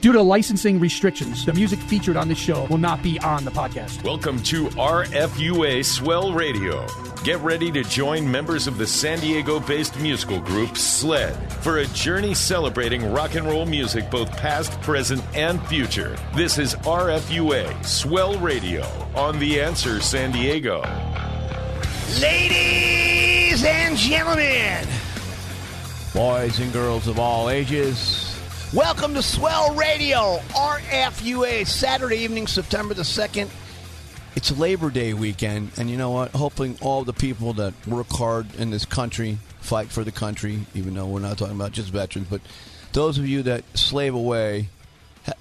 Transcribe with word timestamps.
Due 0.00 0.12
to 0.12 0.22
licensing 0.22 0.80
restrictions, 0.80 1.44
the 1.44 1.52
music 1.52 1.78
featured 1.78 2.16
on 2.16 2.26
this 2.26 2.38
show 2.38 2.64
will 2.70 2.78
not 2.78 3.02
be 3.02 3.18
on 3.20 3.44
the 3.44 3.50
podcast. 3.50 4.02
Welcome 4.02 4.42
to 4.44 4.68
RFUA 4.68 5.84
Swell 5.84 6.32
Radio. 6.32 6.86
Get 7.22 7.38
ready 7.40 7.70
to 7.72 7.82
join 7.82 8.28
members 8.30 8.66
of 8.66 8.78
the 8.78 8.86
San 8.86 9.20
Diego 9.20 9.60
based 9.60 10.00
musical 10.00 10.40
group 10.40 10.78
SLED 10.78 11.52
for 11.52 11.78
a 11.78 11.86
journey 11.88 12.32
celebrating 12.32 13.12
rock 13.12 13.34
and 13.34 13.46
roll 13.46 13.66
music, 13.66 14.10
both 14.10 14.34
past, 14.38 14.80
present, 14.80 15.22
and 15.34 15.62
future. 15.66 16.16
This 16.34 16.56
is 16.56 16.76
RFUA 16.76 17.84
Swell 17.84 18.38
Radio 18.38 18.86
on 19.14 19.38
The 19.38 19.60
Answer 19.60 20.00
San 20.00 20.32
Diego. 20.32 20.80
Ladies 22.22 23.62
and 23.64 23.98
gentlemen, 23.98 24.88
boys 26.14 26.58
and 26.58 26.72
girls 26.72 27.06
of 27.06 27.18
all 27.18 27.50
ages, 27.50 28.19
welcome 28.72 29.14
to 29.14 29.22
Swell 29.22 29.74
Radio, 29.74 30.38
RFUA, 30.50 31.66
Saturday 31.66 32.18
evening, 32.18 32.46
September 32.46 32.94
the 32.94 33.02
2nd. 33.02 33.48
It's 34.36 34.56
Labor 34.56 34.90
Day 34.90 35.12
weekend, 35.12 35.72
and 35.76 35.90
you 35.90 35.96
know 35.96 36.10
what? 36.10 36.30
Hoping 36.30 36.78
all 36.80 37.02
the 37.02 37.12
people 37.12 37.52
that 37.54 37.74
work 37.86 38.08
hard 38.10 38.54
in 38.56 38.70
this 38.70 38.84
country, 38.84 39.38
fight 39.60 39.88
for 39.88 40.04
the 40.04 40.12
country, 40.12 40.60
even 40.74 40.94
though 40.94 41.06
we're 41.06 41.18
not 41.18 41.36
talking 41.36 41.56
about 41.56 41.72
just 41.72 41.90
veterans, 41.90 42.28
but 42.30 42.40
those 42.92 43.18
of 43.18 43.26
you 43.26 43.42
that 43.42 43.64
slave 43.76 44.14
away, 44.14 44.68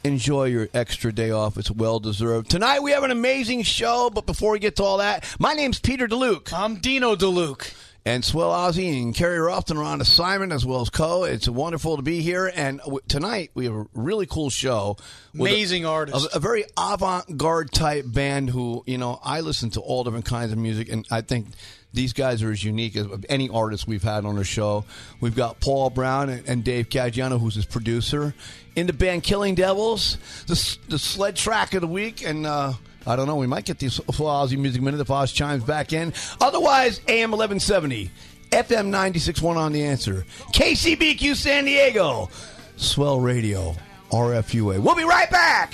enjoy 0.03 0.45
your 0.45 0.67
extra 0.73 1.11
day 1.11 1.29
off. 1.29 1.57
It's 1.57 1.71
well 1.71 1.99
deserved. 1.99 2.49
Tonight 2.49 2.81
we 2.81 2.91
have 2.91 3.03
an 3.03 3.11
amazing 3.11 3.61
show, 3.61 4.09
but 4.09 4.25
before 4.25 4.53
we 4.53 4.59
get 4.59 4.75
to 4.77 4.83
all 4.83 4.97
that, 4.97 5.23
my 5.39 5.53
name's 5.53 5.79
Peter 5.79 6.07
DeLuke. 6.07 6.51
I'm 6.51 6.77
Dino 6.77 7.15
DeLuke. 7.15 7.73
And 8.05 8.23
Swell 8.23 8.49
Ozzy 8.51 9.01
and 9.03 9.13
Kerry 9.13 9.39
Ruffin 9.39 9.77
are 9.77 9.83
on 9.83 9.99
assignment 10.01 10.51
as 10.53 10.65
well 10.65 10.81
as 10.81 10.89
Co. 10.89 11.25
It's 11.25 11.47
wonderful 11.49 11.97
to 11.97 12.01
be 12.01 12.21
here. 12.21 12.51
And 12.55 12.79
w- 12.79 13.01
tonight 13.07 13.51
we 13.53 13.65
have 13.65 13.75
a 13.75 13.85
really 13.93 14.25
cool 14.25 14.49
show. 14.49 14.95
a- 15.35 15.37
Amazing 15.39 15.85
artist. 15.85 16.33
A, 16.33 16.37
a 16.37 16.39
very 16.39 16.63
avant 16.77 17.37
garde 17.37 17.71
type 17.71 18.05
band 18.07 18.49
who, 18.49 18.83
you 18.87 18.97
know, 18.97 19.19
I 19.23 19.41
listen 19.41 19.69
to 19.71 19.81
all 19.81 20.03
different 20.05 20.25
kinds 20.25 20.51
of 20.53 20.57
music, 20.57 20.89
and 20.89 21.05
I 21.11 21.21
think 21.21 21.47
these 21.93 22.13
guys 22.13 22.41
are 22.41 22.51
as 22.51 22.63
unique 22.63 22.95
as 22.95 23.05
any 23.27 23.49
artist 23.49 23.85
we've 23.85 24.01
had 24.03 24.23
on 24.25 24.37
the 24.37 24.43
show. 24.45 24.85
We've 25.19 25.35
got 25.35 25.59
Paul 25.59 25.89
Brown 25.89 26.29
and, 26.29 26.47
and 26.47 26.63
Dave 26.63 26.89
Caggiano, 26.89 27.39
who's 27.39 27.55
his 27.55 27.65
producer, 27.65 28.33
in 28.75 28.87
the 28.87 28.93
band 28.93 29.23
Killing 29.23 29.55
Devils, 29.55 30.17
the, 30.47 30.77
the 30.87 30.97
sled 30.99 31.35
track 31.35 31.73
of 31.73 31.81
the 31.81 31.87
week, 31.87 32.23
and 32.25 32.45
uh, 32.45 32.73
I 33.09 33.15
don't 33.15 33.25
know, 33.25 33.37
we 33.37 33.47
might 33.47 33.65
get 33.65 33.79
the 33.79 33.87
Ozzy 33.87 34.55
Music 34.55 34.83
Minute 34.83 34.99
if 34.99 35.09
Oz 35.09 35.31
chimes 35.31 35.63
back 35.63 35.93
in. 35.93 36.13
Otherwise, 36.39 37.01
AM 37.07 37.31
1170, 37.31 38.11
FM 38.51 38.91
96.1 38.91 39.55
on 39.55 39.71
the 39.71 39.83
answer, 39.83 40.27
KCBQ 40.53 41.35
San 41.35 41.65
Diego, 41.65 42.29
Swell 42.77 43.19
Radio, 43.19 43.75
RFUA. 44.11 44.77
We'll 44.77 44.93
be 44.93 45.05
right 45.05 45.29
back. 45.31 45.73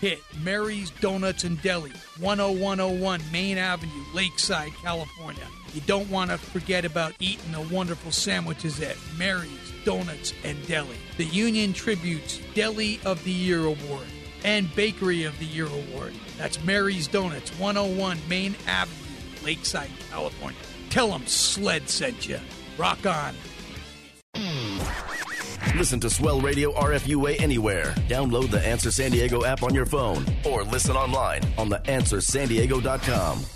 hit 0.00 0.20
Mary's 0.42 0.90
Donuts 1.00 1.44
and 1.44 1.60
Deli, 1.62 1.92
10101 2.18 3.20
Main 3.32 3.58
Avenue, 3.58 3.92
Lakeside, 4.14 4.72
California. 4.82 5.46
You 5.74 5.80
don't 5.82 6.08
want 6.10 6.30
to 6.30 6.38
forget 6.38 6.84
about 6.84 7.14
eating 7.20 7.52
the 7.52 7.60
wonderful 7.74 8.10
sandwiches 8.10 8.80
at 8.80 8.96
Mary's 9.18 9.72
Donuts 9.84 10.32
and 10.44 10.64
Deli. 10.66 10.96
The 11.16 11.24
Union 11.24 11.72
Tribune's 11.72 12.40
Deli 12.54 13.00
of 13.04 13.22
the 13.24 13.32
Year 13.32 13.64
Award 13.64 14.06
and 14.44 14.74
Bakery 14.74 15.24
of 15.24 15.38
the 15.38 15.44
Year 15.44 15.66
Award. 15.66 16.14
That's 16.38 16.62
Mary's 16.64 17.08
Donuts, 17.08 17.50
101 17.58 18.18
Main 18.28 18.54
Avenue, 18.66 18.96
Lakeside, 19.44 19.90
California. 20.10 20.58
Tell 20.90 21.08
them 21.08 21.26
Sled 21.26 21.88
sent 21.88 22.28
you. 22.28 22.40
Rock 22.78 23.04
on. 23.06 23.34
Listen 25.74 26.00
to 26.00 26.10
Swell 26.10 26.40
Radio 26.40 26.72
RFUA 26.72 27.40
anywhere. 27.40 27.94
Download 28.08 28.50
the 28.50 28.64
Answer 28.66 28.90
San 28.90 29.10
Diego 29.10 29.44
app 29.44 29.62
on 29.62 29.74
your 29.74 29.86
phone 29.86 30.24
or 30.44 30.62
listen 30.64 30.96
online 30.96 31.42
on 31.58 31.68
the 31.68 31.78
answersandiego.com. 31.80 33.55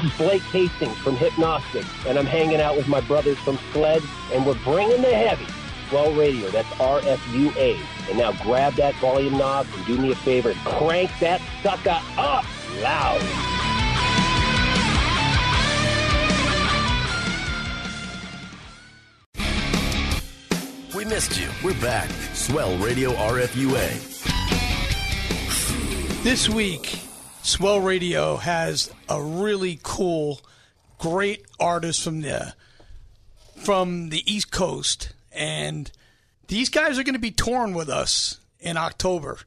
This 0.00 0.12
is 0.12 0.18
Blake 0.18 0.42
Hastings 0.42 0.96
from 0.98 1.16
Hypnostic, 1.16 1.84
and 2.08 2.18
I'm 2.18 2.24
hanging 2.24 2.58
out 2.58 2.74
with 2.74 2.88
my 2.88 3.02
brothers 3.02 3.36
from 3.40 3.58
Sled, 3.70 4.02
and 4.32 4.46
we're 4.46 4.58
bringing 4.64 5.02
the 5.02 5.14
heavy. 5.14 5.44
Swell 5.90 6.14
Radio, 6.14 6.48
that's 6.48 6.68
RFUA. 6.68 7.78
And 8.08 8.16
now 8.16 8.32
grab 8.42 8.74
that 8.74 8.94
volume 8.94 9.36
knob 9.36 9.66
and 9.76 9.86
do 9.86 9.98
me 9.98 10.12
a 10.12 10.14
favor, 10.14 10.54
crank 10.64 11.10
that 11.20 11.42
sucker 11.62 12.00
up 12.16 12.46
loud. 12.80 13.20
We 20.94 21.04
missed 21.04 21.38
you. 21.38 21.50
We're 21.62 21.78
back. 21.82 22.08
Swell 22.32 22.74
Radio 22.78 23.10
RFUA. 23.12 24.08
This 26.22 26.48
week, 26.48 27.09
Swell 27.42 27.80
Radio 27.80 28.36
has 28.36 28.92
a 29.08 29.22
really 29.22 29.80
cool, 29.82 30.40
great 30.98 31.46
artist 31.58 32.02
from 32.02 32.20
the 32.20 32.54
from 33.56 34.10
the 34.10 34.22
East 34.30 34.50
Coast, 34.50 35.12
and 35.32 35.90
these 36.48 36.68
guys 36.68 36.98
are 36.98 37.02
going 37.02 37.14
to 37.14 37.18
be 37.18 37.30
touring 37.30 37.74
with 37.74 37.88
us 37.88 38.38
in 38.60 38.76
October. 38.76 39.38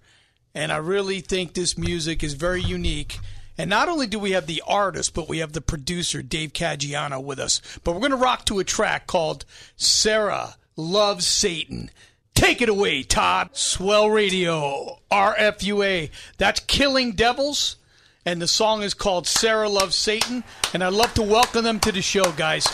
And 0.56 0.72
I 0.72 0.78
really 0.78 1.22
think 1.22 1.54
this 1.54 1.78
music 1.78 2.24
is 2.24 2.34
very 2.34 2.62
unique. 2.62 3.19
And 3.57 3.69
not 3.69 3.90
only 3.90 4.07
do 4.07 4.19
we 4.19 4.31
have 4.31 4.48
the 4.48 4.63
artist, 4.68 5.13
but 5.13 5.30
we 5.30 5.39
have 5.39 5.54
the 5.54 5.62
producer, 5.62 6.22
Dave 6.22 6.54
Caggiano, 6.54 7.24
with 7.24 7.39
us. 7.39 7.62
But 7.84 7.94
we're 7.94 8.00
going 8.00 8.12
to 8.12 8.18
rock 8.18 8.46
to 8.46 8.60
a 8.60 8.63
track 8.63 9.07
called 9.07 9.46
Sarah 9.75 10.56
Loves 10.75 11.25
Satan. 11.25 11.92
Take 12.34 12.62
it 12.62 12.69
away, 12.69 13.04
Todd. 13.04 13.50
Swell 13.54 14.10
Radio, 14.10 15.00
RFUA. 15.12 16.10
That's 16.38 16.60
Killing 16.62 17.12
Devils. 17.12 17.78
And 18.25 18.42
the 18.42 18.48
song 18.48 18.84
is 18.84 18.94
called 18.94 19.28
Sarah 19.28 19.68
Loves 19.68 19.96
Satan. 19.96 20.44
And 20.74 20.84
I'd 20.84 20.94
love 20.94 21.14
to 21.16 21.24
welcome 21.24 21.64
them 21.64 21.80
to 21.81 21.92
the 21.92 22.02
show, 22.02 22.31
guys. 22.31 22.66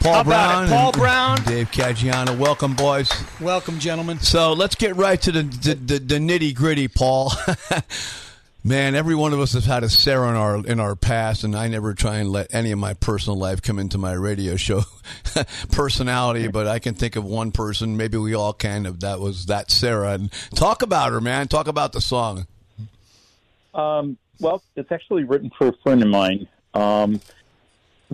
Paul 0.00 0.14
How 0.14 0.24
Brown. 0.24 0.68
Paul 0.68 0.92
Brown. 0.92 1.42
Dave 1.44 1.70
Caggiano. 1.70 2.36
Welcome, 2.36 2.74
boys. 2.74 3.10
Welcome, 3.40 3.78
gentlemen. 3.78 4.18
So 4.18 4.52
let's 4.52 4.74
get 4.74 4.96
right 4.96 5.20
to 5.22 5.32
the 5.32 5.42
the, 5.44 5.74
the, 5.74 5.98
the 5.98 6.14
nitty 6.16 6.54
gritty, 6.54 6.88
Paul. 6.88 7.32
Man, 8.66 8.94
every 8.94 9.14
one 9.14 9.32
of 9.34 9.40
us 9.40 9.52
has 9.52 9.66
had 9.66 9.84
a 9.84 9.88
Sarah 9.90 10.30
in 10.30 10.36
our 10.36 10.66
in 10.66 10.80
our 10.80 10.96
past, 10.96 11.44
and 11.44 11.54
I 11.54 11.68
never 11.68 11.94
try 11.94 12.16
and 12.16 12.30
let 12.30 12.52
any 12.52 12.72
of 12.72 12.78
my 12.78 12.94
personal 12.94 13.38
life 13.38 13.62
come 13.62 13.78
into 13.78 13.96
my 13.96 14.12
radio 14.12 14.56
show 14.56 14.82
personality. 15.70 16.48
But 16.48 16.66
I 16.66 16.80
can 16.80 16.94
think 16.94 17.16
of 17.16 17.24
one 17.24 17.52
person, 17.52 17.96
maybe 17.96 18.18
we 18.18 18.34
all 18.34 18.54
can. 18.54 18.86
Of 18.86 19.00
that 19.00 19.20
was 19.20 19.46
that 19.46 19.70
Sarah, 19.70 20.12
and 20.14 20.32
talk 20.54 20.82
about 20.82 21.12
her, 21.12 21.20
man. 21.20 21.46
Talk 21.46 21.68
about 21.68 21.92
the 21.92 22.00
song. 22.00 22.46
Um, 23.74 24.18
well, 24.40 24.62
it's 24.76 24.92
actually 24.92 25.24
written 25.24 25.50
for 25.56 25.68
a 25.68 25.72
friend 25.82 26.02
of 26.02 26.08
mine. 26.08 26.48
Um, 26.74 27.20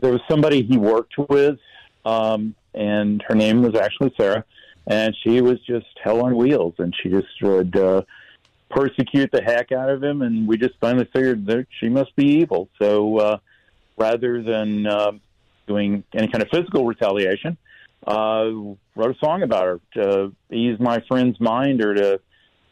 there 0.01 0.13
was 0.13 0.21
somebody 0.29 0.63
he 0.63 0.77
worked 0.77 1.15
with, 1.19 1.59
um, 2.05 2.55
and 2.75 3.23
her 3.29 3.35
name 3.35 3.63
was 3.63 3.75
actually 3.75 4.13
Sarah, 4.17 4.45
and 4.87 5.17
she 5.23 5.41
was 5.41 5.59
just 5.67 5.87
hell 6.03 6.25
on 6.25 6.37
wheels, 6.37 6.75
and 6.79 6.95
she 7.03 7.09
just 7.09 7.29
would. 7.43 7.77
Uh, 7.77 8.03
persecute 8.71 9.31
the 9.33 9.43
heck 9.43 9.73
out 9.73 9.91
of 9.91 10.03
him, 10.03 10.23
and 10.23 10.47
we 10.47 10.57
just 10.57 10.75
finally 10.81 11.09
figured 11.13 11.45
that 11.47 11.67
she 11.79 11.89
must 11.89 12.15
be 12.17 12.25
evil. 12.25 12.69
So 12.81 13.19
uh, 13.19 13.39
rather 13.97 14.43
than 14.43 14.87
uh, 14.87 15.13
doing 15.67 16.05
any 16.15 16.29
kind 16.29 16.43
of 16.43 16.49
physical 16.51 16.87
retaliation, 16.87 17.59
uh, 18.07 18.49
wrote 18.97 19.17
a 19.17 19.19
song 19.23 19.43
about 19.43 19.65
her 19.65 19.81
to 19.95 20.33
ease 20.51 20.79
my 20.81 21.03
friend's 21.07 21.39
mind 21.41 21.85
or 21.85 21.95
to 21.95 22.21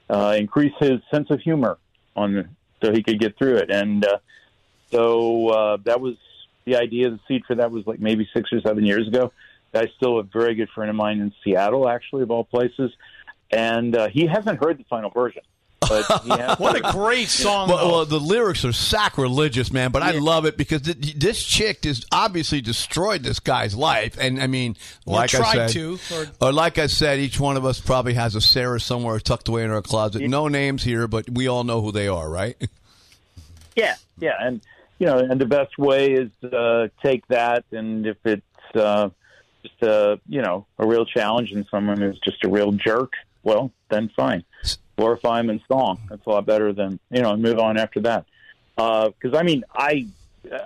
uh, 0.08 0.36
increase 0.38 0.72
his 0.80 1.00
sense 1.12 1.30
of 1.30 1.40
humor 1.40 1.78
on 2.16 2.56
so 2.82 2.92
he 2.92 3.02
could 3.02 3.20
get 3.20 3.36
through 3.38 3.56
it. 3.56 3.70
And 3.70 4.04
uh, 4.04 4.19
so 4.90 5.48
uh, 5.48 5.76
that 5.84 6.00
was 6.00 6.16
the 6.64 6.76
idea. 6.76 7.10
The 7.10 7.20
seed 7.28 7.44
for 7.46 7.56
that 7.56 7.70
was 7.70 7.86
like 7.86 8.00
maybe 8.00 8.28
six 8.32 8.52
or 8.52 8.60
seven 8.60 8.84
years 8.84 9.06
ago. 9.08 9.32
I 9.75 9.86
still 9.96 10.19
a 10.19 10.22
very 10.22 10.54
good 10.54 10.70
friend 10.70 10.88
of 10.88 10.96
mine 10.96 11.20
in 11.20 11.32
Seattle, 11.44 11.88
actually, 11.88 12.22
of 12.22 12.30
all 12.30 12.44
places. 12.44 12.90
And 13.50 13.94
uh, 13.94 14.08
he 14.08 14.26
hasn't 14.26 14.62
heard 14.62 14.78
the 14.78 14.84
final 14.84 15.10
version. 15.10 15.42
But 15.88 16.58
what 16.61 16.76
a 16.76 16.93
great 16.93 17.29
song! 17.29 17.69
Well, 17.69 17.90
well, 17.90 18.05
the 18.05 18.20
lyrics 18.20 18.64
are 18.64 18.73
sacrilegious, 18.73 19.73
man. 19.73 19.90
But 19.90 20.02
I 20.02 20.12
love 20.12 20.44
it 20.44 20.56
because 20.56 20.82
th- 20.82 21.14
this 21.14 21.43
chick 21.43 21.85
has 21.85 22.05
obviously 22.12 22.61
destroyed 22.61 23.23
this 23.23 23.40
guy's 23.40 23.75
life, 23.75 24.17
and 24.20 24.40
I 24.40 24.46
mean, 24.46 24.76
Or 25.06 25.14
like 25.17 25.35
I 25.35 25.52
said, 25.52 25.70
to, 25.70 25.99
or 26.40 26.52
like 26.52 26.79
I 26.79 26.87
said, 26.87 27.19
each 27.19 27.40
one 27.40 27.56
of 27.56 27.64
us 27.64 27.81
probably 27.81 28.14
has 28.14 28.35
a 28.35 28.40
Sarah 28.40 28.81
somewhere 28.81 29.19
tucked 29.20 29.49
away 29.49 29.64
in 29.64 29.70
our 29.70 29.82
closet. 29.82 30.23
No 30.23 30.49
names 30.49 30.82
here, 30.82 31.08
but 31.08 31.29
we 31.31 31.49
all 31.49 31.64
know 31.64 31.81
who 31.81 31.93
they 31.93 32.08
are, 32.08 32.29
right? 32.29 32.56
Yeah, 33.76 33.94
yeah, 34.19 34.35
and 34.40 34.61
you 34.99 35.06
know, 35.06 35.19
and 35.19 35.40
the 35.40 35.46
best 35.46 35.79
way 35.79 36.12
is 36.12 36.31
uh, 36.52 36.88
take 37.02 37.26
that, 37.29 37.64
and 37.70 38.06
if 38.06 38.17
it's 38.25 38.43
uh, 38.75 39.11
just 39.62 39.81
a 39.82 40.20
you 40.29 40.43
know 40.43 40.67
a 40.79 40.87
real 40.87 41.05
challenge 41.06 41.52
and 41.52 41.64
someone 41.70 41.99
who's 42.00 42.19
just 42.20 42.43
a 42.44 42.49
real 42.49 42.73
jerk, 42.73 43.12
well, 43.44 43.73
then 43.88 44.11
fine, 44.17 44.44
glorify 44.98 45.40
him 45.40 45.48
in 45.48 45.60
song. 45.68 46.00
That's 46.10 46.26
a 46.26 46.30
lot 46.30 46.44
better 46.44 46.72
than 46.72 46.98
you 47.10 47.22
know, 47.22 47.32
and 47.32 47.42
move 47.42 47.58
on 47.58 47.78
after 47.78 48.00
that. 48.00 48.26
Because 48.76 49.34
I 49.34 49.42
mean, 49.42 49.64
I 49.74 50.06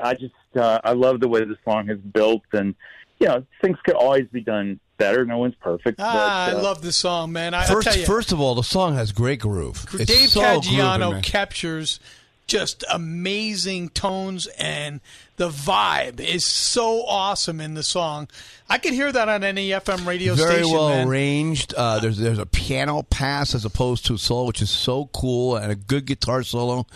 I 0.01 0.15
just 0.15 0.35
uh, 0.57 0.81
I 0.83 0.93
love 0.93 1.21
the 1.21 1.29
way 1.29 1.45
the 1.45 1.57
song 1.65 1.89
is 1.91 1.99
built, 1.99 2.43
and 2.53 2.75
you 3.21 3.29
know, 3.29 3.45
things 3.61 3.79
could 3.85 3.95
always 3.95 4.27
be 4.33 4.41
done 4.41 4.81
better. 4.99 5.25
No 5.25 5.39
one's 5.39 5.55
perfect. 5.57 6.01
Ah, 6.01 6.49
but, 6.51 6.57
uh, 6.57 6.59
I 6.59 6.63
love 6.63 6.83
this 6.83 6.97
song, 6.97 7.33
man. 7.33 7.55
I, 7.55 7.63
I 7.63 7.67
First, 7.67 7.89
tell 7.89 7.97
you, 7.97 8.07
first 8.07 8.33
of 8.33 8.41
all, 8.41 8.55
the 8.55 8.65
song 8.65 8.95
has 8.95 9.13
great 9.13 9.41
groove. 9.41 9.85
It's 9.95 10.07
Dave 10.07 10.31
so 10.31 10.41
Caggiano 10.41 10.99
groovy, 10.99 11.13
man. 11.13 11.23
captures 11.23 12.01
just 12.47 12.85
amazing 12.91 13.89
tones 13.91 14.47
and 14.59 15.01
the 15.37 15.49
vibe 15.49 16.21
is 16.21 16.45
so 16.45 17.05
awesome 17.07 17.61
in 17.61 17.75
the 17.75 17.83
song. 17.83 18.29
I 18.69 18.79
could 18.79 18.93
hear 18.93 19.11
that 19.11 19.29
on 19.29 19.43
any 19.43 19.71
FM 19.71 20.07
radio 20.07 20.35
very 20.35 20.49
station. 20.49 20.69
Very 20.69 20.79
well 20.79 20.89
man. 20.91 21.09
arranged. 21.09 21.75
Uh, 21.75 21.99
there's 21.99 22.19
there's 22.19 22.39
a 22.39 22.47
piano 22.47 23.03
pass 23.03 23.55
as 23.55 23.65
opposed 23.65 24.07
to 24.07 24.15
a 24.15 24.19
solo, 24.19 24.47
which 24.47 24.63
is 24.63 24.71
so 24.71 25.07
cool, 25.13 25.57
and 25.57 25.73
a 25.73 25.75
good 25.75 26.05
guitar 26.05 26.43
solo. 26.43 26.87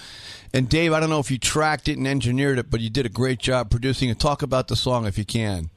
And 0.52 0.68
Dave, 0.68 0.92
I 0.92 1.00
don't 1.00 1.10
know 1.10 1.20
if 1.20 1.30
you 1.30 1.38
tracked 1.38 1.88
it 1.88 1.98
and 1.98 2.06
engineered 2.06 2.58
it, 2.58 2.70
but 2.70 2.80
you 2.80 2.90
did 2.90 3.04
a 3.04 3.10
great 3.10 3.38
job 3.38 3.70
producing 3.70 4.08
it. 4.10 4.18
Talk 4.18 4.42
about 4.42 4.68
the 4.68 4.76
song 4.76 5.06
if 5.06 5.18
you 5.18 5.24
can. 5.24 5.70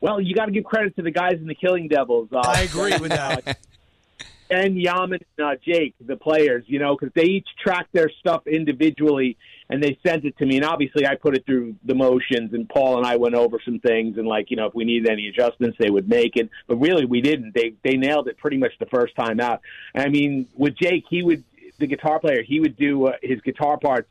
Well, 0.00 0.20
you 0.20 0.34
got 0.34 0.46
to 0.46 0.52
give 0.52 0.64
credit 0.64 0.96
to 0.96 1.02
the 1.02 1.10
guys 1.10 1.34
in 1.34 1.46
the 1.46 1.54
Killing 1.54 1.88
Devils. 1.88 2.28
Uh, 2.32 2.42
I 2.44 2.62
agree 2.62 2.96
with 2.98 3.10
that. 3.10 3.58
and 4.50 4.80
Yaman 4.80 5.20
and 5.38 5.46
uh, 5.46 5.56
Jake, 5.64 5.94
the 6.04 6.16
players, 6.16 6.64
you 6.66 6.78
know, 6.78 6.96
because 6.96 7.12
they 7.14 7.24
each 7.24 7.48
tracked 7.62 7.92
their 7.92 8.10
stuff 8.20 8.46
individually 8.46 9.36
and 9.68 9.82
they 9.82 9.98
sent 10.06 10.24
it 10.24 10.36
to 10.38 10.46
me. 10.46 10.56
And 10.56 10.64
obviously, 10.64 11.06
I 11.06 11.16
put 11.16 11.36
it 11.36 11.44
through 11.44 11.74
the 11.84 11.94
motions, 11.94 12.52
and 12.52 12.68
Paul 12.68 12.98
and 12.98 13.06
I 13.06 13.16
went 13.16 13.34
over 13.34 13.60
some 13.64 13.80
things. 13.80 14.16
And 14.16 14.26
like, 14.26 14.50
you 14.50 14.56
know, 14.56 14.66
if 14.66 14.74
we 14.74 14.84
needed 14.84 15.10
any 15.10 15.28
adjustments, 15.28 15.76
they 15.78 15.90
would 15.90 16.08
make 16.08 16.36
it. 16.36 16.48
But 16.68 16.76
really, 16.76 17.04
we 17.04 17.20
didn't. 17.20 17.54
They 17.54 17.74
they 17.82 17.96
nailed 17.96 18.28
it 18.28 18.38
pretty 18.38 18.58
much 18.58 18.72
the 18.78 18.86
first 18.86 19.16
time 19.16 19.40
out. 19.40 19.60
I 19.94 20.08
mean, 20.08 20.46
with 20.54 20.76
Jake, 20.76 21.04
he 21.08 21.22
would 21.22 21.42
the 21.78 21.86
guitar 21.86 22.18
player, 22.18 22.42
he 22.42 22.60
would 22.60 22.76
do 22.76 23.08
uh, 23.08 23.12
his 23.22 23.40
guitar 23.42 23.78
parts 23.78 24.08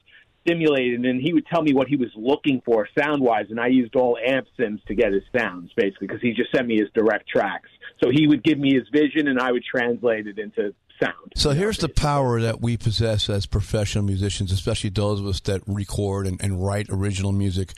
simulated, 0.48 1.06
and 1.06 1.22
he 1.22 1.34
would 1.34 1.46
tell 1.48 1.62
me 1.62 1.74
what 1.74 1.88
he 1.88 1.96
was 1.96 2.10
looking 2.16 2.62
for 2.66 2.88
sound 2.98 3.22
wise, 3.22 3.48
and 3.50 3.60
I 3.60 3.68
used 3.68 3.96
all 3.96 4.18
amp 4.24 4.48
sims 4.58 4.82
to 4.88 4.96
get 4.96 5.12
his 5.14 5.24
sounds 5.38 5.72
basically 5.76 6.08
because 6.08 6.22
he 6.22 6.34
just 6.34 6.52
sent 6.52 6.68
me 6.68 6.78
his 6.80 6.90
direct 6.94 7.28
tracks. 7.28 7.70
So 8.04 8.10
he 8.12 8.28
would 8.28 8.44
give 8.44 8.60
me 8.60 8.74
his 8.74 8.88
vision, 8.92 9.28
and 9.28 9.40
I 9.40 9.52
would 9.52 9.64
translate 9.64 10.28
it 10.28 10.38
into 10.38 10.74
sound. 11.02 11.34
So 11.36 11.52
here's 11.52 11.78
the 11.78 11.90
power 11.90 12.42
that 12.42 12.62
we 12.62 12.78
possess 12.78 13.30
as 13.30 13.46
professional 13.46 14.04
musicians, 14.04 14.52
especially 14.52 14.90
those 14.90 15.20
of 15.20 15.28
us 15.28 15.40
that 15.42 15.62
record 15.68 16.28
and, 16.28 16.42
and 16.42 16.64
write 16.64 16.88
original 16.90 17.32
music. 17.32 17.74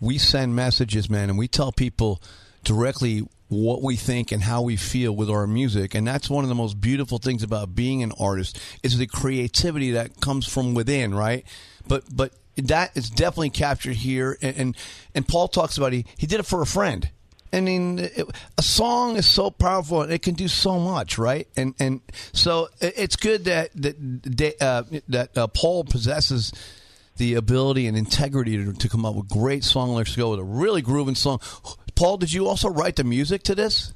We 0.00 0.18
send 0.18 0.56
messages, 0.56 1.10
man, 1.10 1.28
and 1.28 1.38
we 1.38 1.48
tell 1.48 1.72
people 1.72 2.22
directly 2.64 3.26
what 3.50 3.82
we 3.82 3.96
think 3.96 4.30
and 4.30 4.42
how 4.42 4.62
we 4.62 4.76
feel 4.76 5.12
with 5.12 5.28
our 5.28 5.46
music 5.46 5.94
and 5.94 6.06
that's 6.06 6.30
one 6.30 6.44
of 6.44 6.48
the 6.48 6.54
most 6.54 6.80
beautiful 6.80 7.18
things 7.18 7.42
about 7.42 7.74
being 7.74 8.02
an 8.02 8.12
artist 8.18 8.58
is 8.82 8.96
the 8.96 9.06
creativity 9.06 9.90
that 9.90 10.20
comes 10.20 10.46
from 10.46 10.72
within 10.72 11.12
right 11.12 11.44
but 11.88 12.04
but 12.14 12.32
that 12.56 12.96
is 12.96 13.10
definitely 13.10 13.50
captured 13.50 13.96
here 13.96 14.38
and 14.40 14.56
and, 14.56 14.76
and 15.16 15.28
paul 15.28 15.48
talks 15.48 15.76
about 15.76 15.92
he 15.92 16.06
he 16.16 16.26
did 16.28 16.38
it 16.38 16.46
for 16.46 16.62
a 16.62 16.66
friend 16.66 17.10
I 17.52 17.60
mean, 17.60 17.98
it, 17.98 18.26
a 18.56 18.62
song 18.62 19.16
is 19.16 19.28
so 19.28 19.50
powerful 19.50 20.02
and 20.02 20.12
it 20.12 20.22
can 20.22 20.34
do 20.34 20.46
so 20.46 20.78
much, 20.78 21.18
right? 21.18 21.48
And 21.56 21.74
and 21.80 22.00
so 22.32 22.68
it's 22.80 23.16
good 23.16 23.44
that 23.46 23.70
that 23.74 24.54
uh, 24.60 24.84
that 25.08 25.36
uh, 25.36 25.46
Paul 25.48 25.84
possesses 25.84 26.52
the 27.16 27.34
ability 27.34 27.86
and 27.86 27.96
integrity 27.96 28.56
to, 28.56 28.72
to 28.72 28.88
come 28.88 29.04
up 29.04 29.14
with 29.14 29.28
great 29.28 29.64
song 29.64 29.90
lyrics 29.90 30.12
to 30.12 30.18
go 30.18 30.30
with 30.30 30.40
a 30.40 30.44
really 30.44 30.80
grooving 30.80 31.14
song. 31.14 31.40
Paul, 32.00 32.16
did 32.16 32.32
you 32.32 32.48
also 32.48 32.70
write 32.70 32.96
the 32.96 33.04
music 33.04 33.42
to 33.42 33.54
this? 33.54 33.92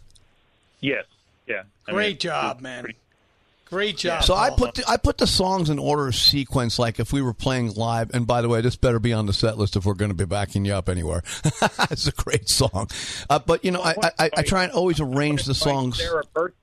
Yes. 0.81 1.07
Yeah. 1.47 1.63
I 1.89 1.93
mean, 1.93 1.97
Great 1.97 2.21
job, 2.21 2.61
man. 2.61 2.87
Great 3.65 3.97
job. 3.97 4.25
So 4.25 4.35
I 4.35 4.51
put 4.51 4.75
the, 4.75 4.85
I 4.87 4.99
put 4.99 5.17
the 5.17 5.27
songs 5.27 5.71
in 5.71 5.79
order 5.79 6.09
of 6.09 6.15
sequence, 6.15 6.79
like 6.79 7.01
if 7.01 7.15
we 7.15 7.23
were 7.23 7.33
playing 7.33 7.73
live. 7.73 8.11
And 8.13 8.27
by 8.27 8.43
the 8.43 8.51
way, 8.51 8.61
this 8.61 8.77
better 8.77 8.99
be 8.99 9.15
on 9.15 9.25
the 9.25 9.33
set 9.33 9.57
list 9.57 9.75
if 9.77 9.87
we're 9.87 9.95
going 9.95 10.11
to 10.11 10.15
be 10.15 10.27
backing 10.27 10.67
you 10.67 10.75
up 10.75 10.91
anywhere. 10.91 11.23
it's 11.91 12.07
a 12.07 12.13
great 12.13 12.51
song, 12.51 12.89
uh, 13.31 13.39
but 13.39 13.65
you 13.65 13.71
know, 13.71 13.81
I, 13.81 13.95
I, 14.19 14.31
I 14.37 14.43
try 14.43 14.65
and 14.65 14.73
always 14.73 15.01
arrange 15.01 15.47
the 15.47 15.55
songs. 15.55 15.97
Sarah 15.97 16.25
personally. 16.35 16.59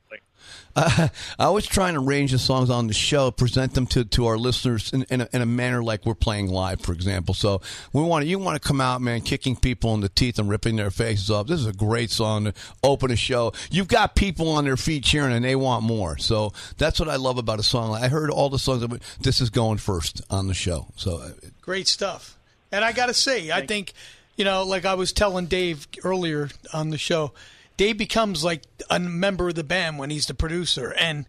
Uh, 0.75 1.07
I 1.39 1.45
always 1.45 1.65
try 1.65 1.89
and 1.89 1.97
arrange 1.97 2.31
the 2.31 2.39
songs 2.39 2.69
on 2.69 2.87
the 2.87 2.93
show, 2.93 3.31
present 3.31 3.73
them 3.73 3.85
to, 3.87 4.05
to 4.05 4.25
our 4.27 4.37
listeners 4.37 4.93
in, 4.93 5.03
in, 5.09 5.21
a, 5.21 5.29
in 5.33 5.41
a 5.41 5.45
manner 5.45 5.83
like 5.83 6.05
we're 6.05 6.15
playing 6.15 6.49
live, 6.49 6.81
for 6.81 6.93
example. 6.93 7.33
So 7.33 7.61
we 7.93 8.01
want 8.01 8.25
you 8.25 8.39
want 8.39 8.61
to 8.61 8.67
come 8.67 8.81
out, 8.81 9.01
man, 9.01 9.21
kicking 9.21 9.55
people 9.55 9.93
in 9.93 10.01
the 10.01 10.09
teeth 10.09 10.39
and 10.39 10.49
ripping 10.49 10.75
their 10.75 10.91
faces 10.91 11.29
off. 11.29 11.47
This 11.47 11.59
is 11.59 11.67
a 11.67 11.73
great 11.73 12.11
song 12.11 12.45
to 12.45 12.53
open 12.83 13.11
a 13.11 13.15
show. 13.15 13.53
You've 13.69 13.87
got 13.87 14.15
people 14.15 14.49
on 14.49 14.63
their 14.65 14.77
feet 14.77 15.03
cheering, 15.03 15.33
and 15.33 15.43
they 15.43 15.55
want 15.55 15.83
more. 15.83 16.17
So 16.17 16.53
that's 16.77 16.99
what 16.99 17.09
I 17.09 17.15
love 17.15 17.37
about 17.37 17.59
a 17.59 17.63
song. 17.63 17.95
I 17.95 18.07
heard 18.07 18.29
all 18.29 18.49
the 18.49 18.59
songs. 18.59 18.85
But 18.85 19.01
this 19.21 19.41
is 19.41 19.49
going 19.49 19.77
first 19.77 20.21
on 20.29 20.47
the 20.47 20.53
show. 20.53 20.87
So 20.95 21.17
uh, 21.17 21.31
Great 21.61 21.87
stuff. 21.87 22.37
And 22.71 22.83
I 22.85 22.93
got 22.93 23.07
to 23.07 23.13
say, 23.13 23.51
I 23.51 23.65
think, 23.65 23.93
you 24.35 24.45
know, 24.45 24.63
like 24.63 24.85
I 24.85 24.93
was 24.93 25.11
telling 25.11 25.45
Dave 25.45 25.87
earlier 26.03 26.49
on 26.73 26.89
the 26.89 26.97
show, 26.97 27.33
Dave 27.81 27.97
becomes 27.97 28.43
like 28.43 28.61
a 28.91 28.99
member 28.99 29.49
of 29.49 29.55
the 29.55 29.63
band 29.63 29.97
when 29.97 30.11
he's 30.11 30.27
the 30.27 30.35
producer. 30.35 30.93
And 30.99 31.25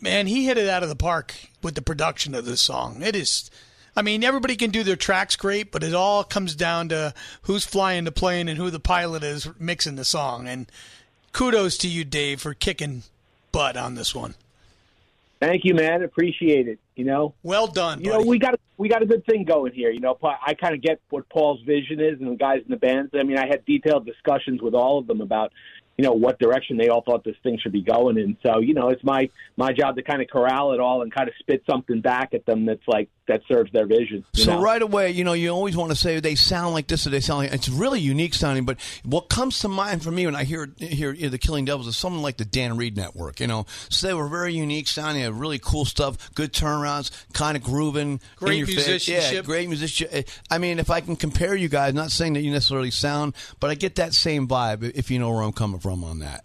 man, 0.00 0.26
he 0.26 0.44
hit 0.44 0.58
it 0.58 0.68
out 0.68 0.82
of 0.82 0.88
the 0.88 0.96
park 0.96 1.32
with 1.62 1.76
the 1.76 1.80
production 1.80 2.34
of 2.34 2.44
this 2.44 2.60
song. 2.60 3.02
It 3.02 3.14
is. 3.14 3.52
I 3.94 4.02
mean, 4.02 4.24
everybody 4.24 4.56
can 4.56 4.72
do 4.72 4.82
their 4.82 4.96
tracks 4.96 5.36
great, 5.36 5.70
but 5.70 5.84
it 5.84 5.94
all 5.94 6.24
comes 6.24 6.56
down 6.56 6.88
to 6.88 7.14
who's 7.42 7.64
flying 7.64 8.02
the 8.02 8.10
plane 8.10 8.48
and 8.48 8.58
who 8.58 8.68
the 8.68 8.80
pilot 8.80 9.22
is 9.22 9.48
mixing 9.60 9.94
the 9.94 10.04
song. 10.04 10.48
And 10.48 10.66
kudos 11.30 11.78
to 11.78 11.88
you, 11.88 12.02
Dave, 12.02 12.40
for 12.40 12.52
kicking 12.52 13.04
butt 13.52 13.76
on 13.76 13.94
this 13.94 14.12
one. 14.12 14.34
Thank 15.40 15.64
you, 15.64 15.74
man. 15.74 16.02
Appreciate 16.02 16.68
it. 16.68 16.78
You 16.96 17.04
know, 17.04 17.34
well 17.42 17.66
done. 17.66 18.04
You 18.04 18.10
know, 18.10 18.20
we 18.20 18.38
got 18.38 18.60
we 18.76 18.90
got 18.90 19.02
a 19.02 19.06
good 19.06 19.24
thing 19.24 19.44
going 19.44 19.72
here. 19.72 19.90
You 19.90 20.00
know, 20.00 20.18
I 20.22 20.52
kind 20.52 20.74
of 20.74 20.82
get 20.82 21.00
what 21.08 21.28
Paul's 21.30 21.62
vision 21.62 21.98
is, 21.98 22.20
and 22.20 22.30
the 22.30 22.36
guys 22.36 22.60
in 22.62 22.70
the 22.70 22.76
bands. 22.76 23.12
I 23.14 23.22
mean, 23.22 23.38
I 23.38 23.46
had 23.46 23.64
detailed 23.64 24.04
discussions 24.04 24.60
with 24.60 24.74
all 24.74 24.98
of 24.98 25.06
them 25.06 25.22
about, 25.22 25.52
you 26.00 26.06
know 26.06 26.12
what 26.14 26.38
direction 26.38 26.78
they 26.78 26.88
all 26.88 27.02
thought 27.02 27.24
this 27.24 27.36
thing 27.42 27.58
should 27.62 27.72
be 27.72 27.82
going 27.82 28.16
in. 28.16 28.34
So 28.42 28.60
you 28.60 28.72
know, 28.72 28.88
it's 28.88 29.04
my 29.04 29.28
my 29.58 29.74
job 29.74 29.96
to 29.96 30.02
kind 30.02 30.22
of 30.22 30.28
corral 30.28 30.72
it 30.72 30.80
all 30.80 31.02
and 31.02 31.12
kind 31.12 31.28
of 31.28 31.34
spit 31.40 31.62
something 31.68 32.00
back 32.00 32.32
at 32.32 32.46
them 32.46 32.64
that's 32.64 32.88
like 32.88 33.10
that 33.28 33.42
serves 33.46 33.70
their 33.72 33.86
vision. 33.86 34.24
you 34.34 34.44
So 34.44 34.54
know? 34.56 34.62
right 34.62 34.80
away, 34.80 35.10
you 35.10 35.24
know, 35.24 35.34
you 35.34 35.50
always 35.50 35.76
want 35.76 35.90
to 35.90 35.96
say 35.96 36.18
they 36.18 36.34
sound 36.34 36.72
like 36.74 36.86
this 36.86 37.06
or 37.06 37.10
they 37.10 37.20
sound 37.20 37.40
like 37.40 37.52
it's 37.52 37.68
really 37.68 38.00
unique 38.00 38.32
sounding. 38.32 38.64
But 38.64 38.78
what 39.04 39.28
comes 39.28 39.58
to 39.60 39.68
mind 39.68 40.02
for 40.02 40.10
me 40.10 40.24
when 40.24 40.34
I 40.34 40.44
hear 40.44 40.70
hear 40.78 41.12
you 41.12 41.24
know, 41.24 41.28
the 41.28 41.38
Killing 41.38 41.66
Devils 41.66 41.86
is 41.86 41.96
something 41.98 42.22
like 42.22 42.38
the 42.38 42.46
Dan 42.46 42.78
Reed 42.78 42.96
Network. 42.96 43.38
You 43.38 43.46
know, 43.46 43.66
so 43.90 44.06
they 44.06 44.14
were 44.14 44.26
very 44.26 44.54
unique 44.54 44.88
sounding, 44.88 45.22
had 45.22 45.34
really 45.34 45.58
cool 45.58 45.84
stuff, 45.84 46.32
good 46.34 46.54
turnarounds, 46.54 47.10
kind 47.34 47.58
of 47.58 47.62
grooving, 47.62 48.12
in 48.12 48.20
Great 48.36 48.56
your 48.58 48.66
face. 48.68 48.76
musicianship. 48.76 49.32
Yeah, 49.34 49.42
great 49.42 49.68
musician. 49.68 50.08
Eh, 50.10 50.22
I 50.50 50.56
mean, 50.56 50.78
if 50.78 50.88
I 50.88 51.02
can 51.02 51.14
compare 51.14 51.54
you 51.54 51.68
guys, 51.68 51.92
not 51.92 52.10
saying 52.10 52.32
that 52.32 52.40
you 52.40 52.50
necessarily 52.50 52.90
sound, 52.90 53.34
but 53.60 53.68
I 53.70 53.74
get 53.74 53.96
that 53.96 54.14
same 54.14 54.48
vibe. 54.48 54.90
If 54.94 55.10
you 55.10 55.18
know 55.18 55.30
where 55.30 55.42
I'm 55.42 55.52
coming 55.52 55.78
from 55.80 55.89
on 56.04 56.20
that. 56.20 56.44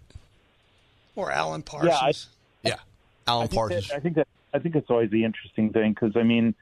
Or 1.14 1.30
Alan 1.32 1.62
Parsons. 1.62 2.28
Yeah, 2.62 2.70
I- 2.70 2.74
Yeah, 2.74 2.80
Alan 3.26 3.48
I 3.50 3.54
Parsons. 3.54 3.88
That, 3.88 3.96
I 3.96 4.00
think 4.00 4.16
that 4.16 4.28
I 4.52 4.58
think 4.58 4.74
it's 4.76 4.90
always 4.90 5.10
the 5.10 5.24
interesting 5.24 5.72
thing 5.72 5.92
because 5.92 6.16
I 6.16 6.22
mean, 6.22 6.54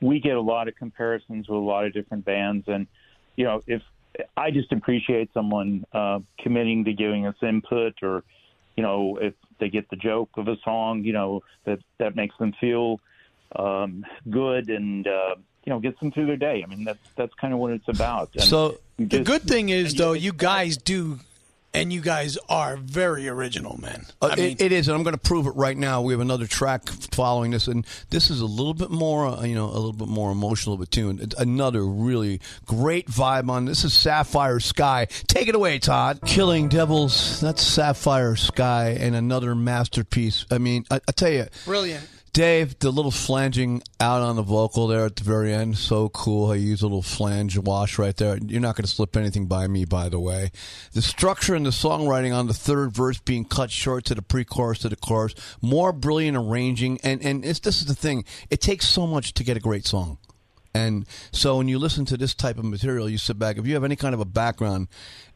we 0.00 0.20
get 0.20 0.36
a 0.36 0.40
lot 0.40 0.68
of 0.68 0.76
comparisons 0.76 1.48
with 1.48 1.56
a 1.56 1.60
lot 1.62 1.84
of 1.84 1.92
different 1.92 2.24
bands, 2.24 2.64
and 2.68 2.86
you 3.36 3.44
know, 3.44 3.62
if 3.66 3.82
I 4.36 4.50
just 4.50 4.72
appreciate 4.72 5.30
someone 5.32 5.84
uh, 5.92 6.20
committing 6.38 6.84
to 6.84 6.92
giving 6.92 7.26
us 7.26 7.36
input, 7.42 7.94
or 8.02 8.24
you 8.76 8.82
know, 8.82 9.18
if 9.20 9.34
they 9.58 9.68
get 9.68 9.88
the 9.90 9.96
joke 9.96 10.30
of 10.36 10.48
a 10.48 10.56
song, 10.64 11.04
you 11.04 11.12
know, 11.12 11.42
that 11.64 11.78
that 11.98 12.16
makes 12.16 12.36
them 12.38 12.52
feel 12.60 13.00
um, 13.56 14.04
good 14.28 14.68
and 14.70 15.06
uh, 15.06 15.34
you 15.64 15.70
know 15.70 15.78
gets 15.80 15.98
them 16.00 16.10
through 16.12 16.26
their 16.26 16.36
day. 16.36 16.62
I 16.64 16.66
mean, 16.68 16.84
that's 16.84 16.98
that's 17.16 17.34
kind 17.34 17.52
of 17.52 17.58
what 17.60 17.72
it's 17.72 17.88
about. 17.88 18.30
And 18.34 18.42
So 18.44 18.78
The 18.96 19.06
just- 19.06 19.24
good 19.24 19.42
thing 19.42 19.68
is, 19.68 19.94
though, 19.94 20.12
you 20.12 20.32
guys 20.32 20.76
do, 20.76 21.20
and 21.72 21.92
you 21.92 22.00
guys 22.00 22.36
are 22.48 22.76
very 22.76 23.28
original, 23.28 23.80
man. 23.80 24.06
Uh, 24.20 24.34
mean, 24.36 24.52
it, 24.52 24.60
it 24.60 24.72
is, 24.72 24.88
and 24.88 24.96
I'm 24.96 25.02
going 25.02 25.14
to 25.14 25.20
prove 25.20 25.46
it 25.46 25.54
right 25.54 25.76
now. 25.76 26.02
We 26.02 26.12
have 26.12 26.20
another 26.20 26.46
track 26.46 26.88
following 27.12 27.52
this, 27.52 27.68
and 27.68 27.86
this 28.10 28.30
is 28.30 28.40
a 28.40 28.46
little 28.46 28.74
bit 28.74 28.90
more, 28.90 29.26
uh, 29.26 29.42
you 29.44 29.54
know, 29.54 29.66
a 29.66 29.74
little 29.74 29.92
bit 29.92 30.08
more 30.08 30.32
emotional 30.32 30.74
of 30.74 30.80
a 30.80 30.86
tune. 30.86 31.20
Another 31.38 31.84
really 31.84 32.40
great 32.66 33.06
vibe 33.08 33.48
on 33.48 33.66
this 33.66 33.84
is 33.84 33.92
Sapphire 33.92 34.60
Sky. 34.60 35.06
Take 35.26 35.48
it 35.48 35.54
away, 35.54 35.78
Todd. 35.78 36.20
Killing 36.26 36.68
Devils. 36.68 37.40
That's 37.40 37.62
Sapphire 37.62 38.36
Sky, 38.36 38.96
and 38.98 39.14
another 39.14 39.54
masterpiece. 39.54 40.46
I 40.50 40.58
mean, 40.58 40.84
I, 40.90 41.00
I 41.06 41.12
tell 41.12 41.30
you, 41.30 41.46
brilliant. 41.64 42.06
Dave, 42.32 42.78
the 42.78 42.92
little 42.92 43.10
flanging 43.10 43.82
out 43.98 44.22
on 44.22 44.36
the 44.36 44.42
vocal 44.42 44.86
there 44.86 45.04
at 45.06 45.16
the 45.16 45.24
very 45.24 45.52
end, 45.52 45.76
so 45.76 46.08
cool. 46.10 46.46
How 46.46 46.52
you 46.52 46.68
use 46.68 46.82
a 46.82 46.86
little 46.86 47.02
flange 47.02 47.58
wash 47.58 47.98
right 47.98 48.16
there. 48.16 48.38
You're 48.38 48.60
not 48.60 48.76
going 48.76 48.84
to 48.84 48.90
slip 48.90 49.16
anything 49.16 49.46
by 49.46 49.66
me, 49.66 49.84
by 49.84 50.08
the 50.08 50.20
way. 50.20 50.52
The 50.92 51.02
structure 51.02 51.56
and 51.56 51.66
the 51.66 51.70
songwriting 51.70 52.34
on 52.34 52.46
the 52.46 52.54
third 52.54 52.92
verse 52.92 53.18
being 53.18 53.44
cut 53.44 53.72
short 53.72 54.04
to 54.06 54.14
the 54.14 54.22
pre-chorus 54.22 54.78
to 54.80 54.88
the 54.88 54.96
chorus, 54.96 55.34
more 55.60 55.92
brilliant 55.92 56.36
arranging, 56.36 57.00
and 57.02 57.20
and 57.24 57.42
this 57.42 57.66
is 57.66 57.86
the 57.86 57.94
thing. 57.94 58.24
It 58.48 58.60
takes 58.60 58.86
so 58.86 59.06
much 59.06 59.34
to 59.34 59.44
get 59.44 59.56
a 59.56 59.60
great 59.60 59.86
song. 59.86 60.18
And 60.72 61.06
so 61.32 61.56
when 61.56 61.66
you 61.66 61.80
listen 61.80 62.04
to 62.06 62.16
this 62.16 62.32
type 62.32 62.58
of 62.58 62.64
material, 62.64 63.08
you 63.08 63.18
sit 63.18 63.38
back. 63.38 63.58
If 63.58 63.66
you 63.66 63.74
have 63.74 63.82
any 63.82 63.96
kind 63.96 64.14
of 64.14 64.20
a 64.20 64.24
background, 64.24 64.86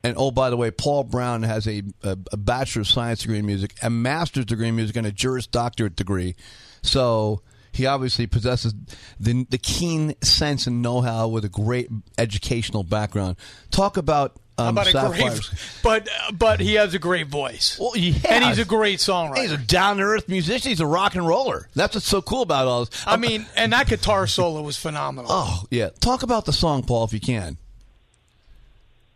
and 0.04 0.14
oh, 0.18 0.30
by 0.30 0.50
the 0.50 0.56
way, 0.56 0.70
Paul 0.70 1.04
Brown 1.04 1.42
has 1.42 1.66
a, 1.66 1.82
a, 2.02 2.18
a 2.30 2.36
Bachelor 2.36 2.82
of 2.82 2.88
Science 2.88 3.22
degree 3.22 3.38
in 3.38 3.46
music, 3.46 3.74
a 3.82 3.88
Master's 3.88 4.44
degree 4.44 4.68
in 4.68 4.76
music, 4.76 4.96
and 4.96 5.06
a 5.06 5.12
Juris 5.12 5.46
Doctorate 5.46 5.96
degree. 5.96 6.36
So 6.82 7.40
he 7.72 7.86
obviously 7.86 8.26
possesses 8.26 8.74
the, 9.18 9.46
the 9.48 9.56
keen 9.56 10.14
sense 10.20 10.66
and 10.66 10.82
know 10.82 11.00
how 11.00 11.28
with 11.28 11.46
a 11.46 11.48
great 11.48 11.88
educational 12.18 12.84
background. 12.84 13.36
Talk 13.70 13.96
about. 13.96 14.38
Um, 14.56 14.78
about 14.78 14.86
a 14.86 15.08
great, 15.08 15.50
but 15.82 16.08
but 16.32 16.60
he 16.60 16.74
has 16.74 16.94
a 16.94 17.00
great 17.00 17.26
voice. 17.26 17.76
Well, 17.80 17.96
yeah. 17.96 18.20
and 18.30 18.44
he's 18.44 18.60
a 18.60 18.64
great 18.64 19.00
songwriter. 19.00 19.38
He's 19.38 19.50
a 19.50 19.56
down 19.56 19.96
to 19.96 20.04
earth 20.04 20.28
musician. 20.28 20.68
He's 20.68 20.78
a 20.78 20.86
rock 20.86 21.16
and 21.16 21.26
roller. 21.26 21.68
That's 21.74 21.96
what's 21.96 22.06
so 22.06 22.22
cool 22.22 22.42
about 22.42 22.68
all 22.68 22.84
this. 22.84 23.04
I 23.04 23.16
mean, 23.16 23.46
and 23.56 23.72
that 23.72 23.88
guitar 23.88 24.28
solo 24.28 24.62
was 24.62 24.76
phenomenal. 24.76 25.28
Oh 25.28 25.64
yeah, 25.72 25.88
talk 25.98 26.22
about 26.22 26.44
the 26.44 26.52
song, 26.52 26.84
Paul, 26.84 27.02
if 27.02 27.12
you 27.12 27.18
can. 27.18 27.58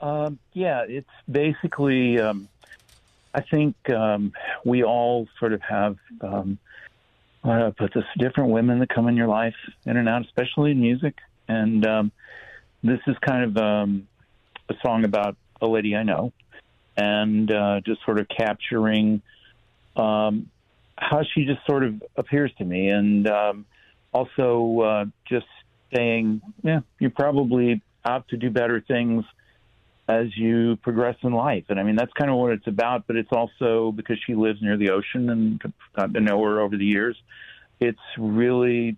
Um, 0.00 0.38
yeah, 0.52 0.84
it's 0.88 1.08
basically. 1.30 2.20
Um, 2.20 2.48
I 3.34 3.42
think 3.42 3.76
um, 3.90 4.32
we 4.64 4.82
all 4.84 5.28
sort 5.38 5.52
of 5.52 5.60
have. 5.62 5.96
Um, 6.20 6.58
I 7.44 7.70
put 7.76 7.94
this? 7.94 8.04
Different 8.18 8.50
women 8.50 8.78
that 8.80 8.88
come 8.88 9.08
in 9.08 9.16
your 9.16 9.28
life, 9.28 9.54
in 9.86 9.96
and 9.96 10.08
out, 10.08 10.24
especially 10.24 10.72
in 10.72 10.80
music, 10.80 11.16
and 11.46 11.86
um, 11.86 12.12
this 12.82 13.00
is 13.06 13.16
kind 13.18 13.44
of 13.44 13.56
um, 13.56 14.08
a 14.68 14.74
song 14.84 15.04
about 15.04 15.36
a 15.60 15.66
lady 15.66 15.96
I 15.96 16.02
know, 16.02 16.32
and 16.96 17.50
uh, 17.50 17.80
just 17.84 18.04
sort 18.04 18.18
of 18.18 18.28
capturing 18.28 19.22
um, 19.96 20.50
how 20.96 21.22
she 21.22 21.44
just 21.44 21.64
sort 21.66 21.84
of 21.84 22.02
appears 22.16 22.52
to 22.58 22.64
me, 22.64 22.88
and 22.88 23.28
um, 23.28 23.66
also 24.12 24.80
uh, 24.80 25.04
just 25.28 25.46
saying, 25.94 26.42
yeah, 26.62 26.80
you're 26.98 27.10
probably 27.10 27.82
out 28.04 28.28
to 28.28 28.36
do 28.36 28.50
better 28.50 28.80
things 28.80 29.24
as 30.08 30.34
you 30.36 30.76
progress 30.76 31.16
in 31.22 31.32
life. 31.32 31.64
And 31.68 31.78
I 31.78 31.82
mean, 31.82 31.94
that's 31.94 32.12
kind 32.14 32.30
of 32.30 32.38
what 32.38 32.52
it's 32.52 32.66
about, 32.66 33.06
but 33.06 33.16
it's 33.16 33.30
also 33.30 33.92
because 33.92 34.16
she 34.26 34.34
lives 34.34 34.60
near 34.62 34.78
the 34.78 34.90
ocean 34.90 35.28
and 35.28 35.72
got 35.94 36.14
to 36.14 36.20
know 36.20 36.42
her 36.42 36.60
over 36.60 36.76
the 36.76 36.84
years. 36.84 37.16
It's 37.78 38.00
really 38.16 38.96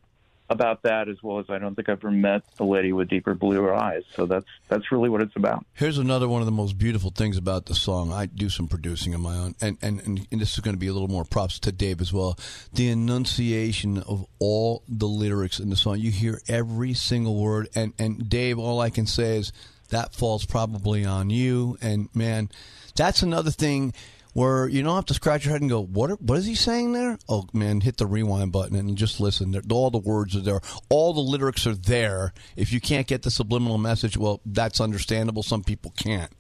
about 0.49 0.83
that 0.83 1.09
as 1.09 1.17
well 1.23 1.39
as 1.39 1.47
I 1.49 1.59
don't 1.59 1.77
think 1.77 1.89
I've 1.89 1.99
ever 1.99 2.11
met 2.11 2.43
a 2.59 2.65
lady 2.65 2.93
with 2.93 3.09
deeper 3.09 3.35
blue 3.35 3.73
eyes. 3.73 4.03
So 4.15 4.27
that's 4.27 4.47
that's 4.69 4.91
really 4.91 5.09
what 5.09 5.23
it's 5.23 5.37
about. 5.37 5.65
Here's 5.75 5.99
another 5.99 6.29
one 6.29 6.43
of 6.43 6.47
the 6.47 6.53
most 6.53 6.77
beautiful 6.77 7.11
things 7.11 7.37
about 7.37 7.67
the 7.67 7.75
song. 7.75 8.13
I 8.13 8.27
do 8.27 8.49
some 8.49 8.67
producing 8.67 9.15
of 9.15 9.21
my 9.21 9.37
own, 9.37 9.55
and, 9.61 9.79
and, 9.81 10.01
and, 10.01 10.41
this 10.41 10.55
is 10.55 10.61
going 10.61 10.75
to 10.75 10.79
be 10.79 10.89
a 10.89 10.93
little 10.93 11.09
more 11.09 11.25
props 11.25 11.61
to 11.61 11.73
Dave 11.73 12.01
as 12.01 12.13
well. 12.13 12.37
The 12.73 12.89
enunciation 12.89 13.99
of 13.99 14.27
all 14.41 14.83
the 14.89 15.07
lyrics 15.07 15.61
in 15.61 15.71
the 15.71 15.77
song. 15.77 15.99
You 15.99 16.11
hear 16.11 16.41
every 16.49 16.95
single 16.95 17.37
word, 17.37 17.69
and, 17.77 17.93
and 17.99 18.29
Dave, 18.29 18.59
all 18.59 18.81
I 18.81 18.91
can 18.91 19.07
say 19.07 19.39
is 19.39 19.53
that 19.91 20.15
falls 20.15 20.45
probably 20.45 21.05
on 21.05 21.31
you. 21.31 21.79
And 21.81 22.09
man, 22.15 22.49
that's 22.97 23.23
another 23.23 23.51
thing 23.51 23.93
where 24.33 24.69
you 24.69 24.83
don't 24.83 24.95
have 24.95 25.07
to 25.07 25.15
scratch 25.15 25.45
your 25.45 25.53
head 25.53 25.61
and 25.61 25.71
go, 25.71 25.83
"What? 25.83 26.11
Are, 26.11 26.15
what 26.17 26.39
is 26.39 26.47
he 26.47 26.55
saying 26.55 26.93
there?" 26.93 27.19
Oh 27.29 27.47
man, 27.53 27.81
hit 27.81 27.97
the 27.97 28.07
rewind 28.07 28.53
button 28.53 28.77
and 28.77 28.97
just 28.97 29.21
listen. 29.21 29.61
All 29.71 29.91
the 29.91 29.99
words 29.99 30.37
are 30.37 30.41
there. 30.41 30.61
All 30.89 31.13
the 31.13 31.21
lyrics 31.21 31.67
are 31.67 31.75
there. 31.75 32.33
If 32.57 32.73
you 32.73 32.81
can't 32.81 33.07
get 33.07 33.23
the 33.23 33.31
subliminal 33.31 33.79
message, 33.79 34.17
well, 34.17 34.41
that's 34.47 34.81
understandable. 34.81 35.43
Some 35.43 35.65
people 35.65 35.93
can't, 35.97 36.33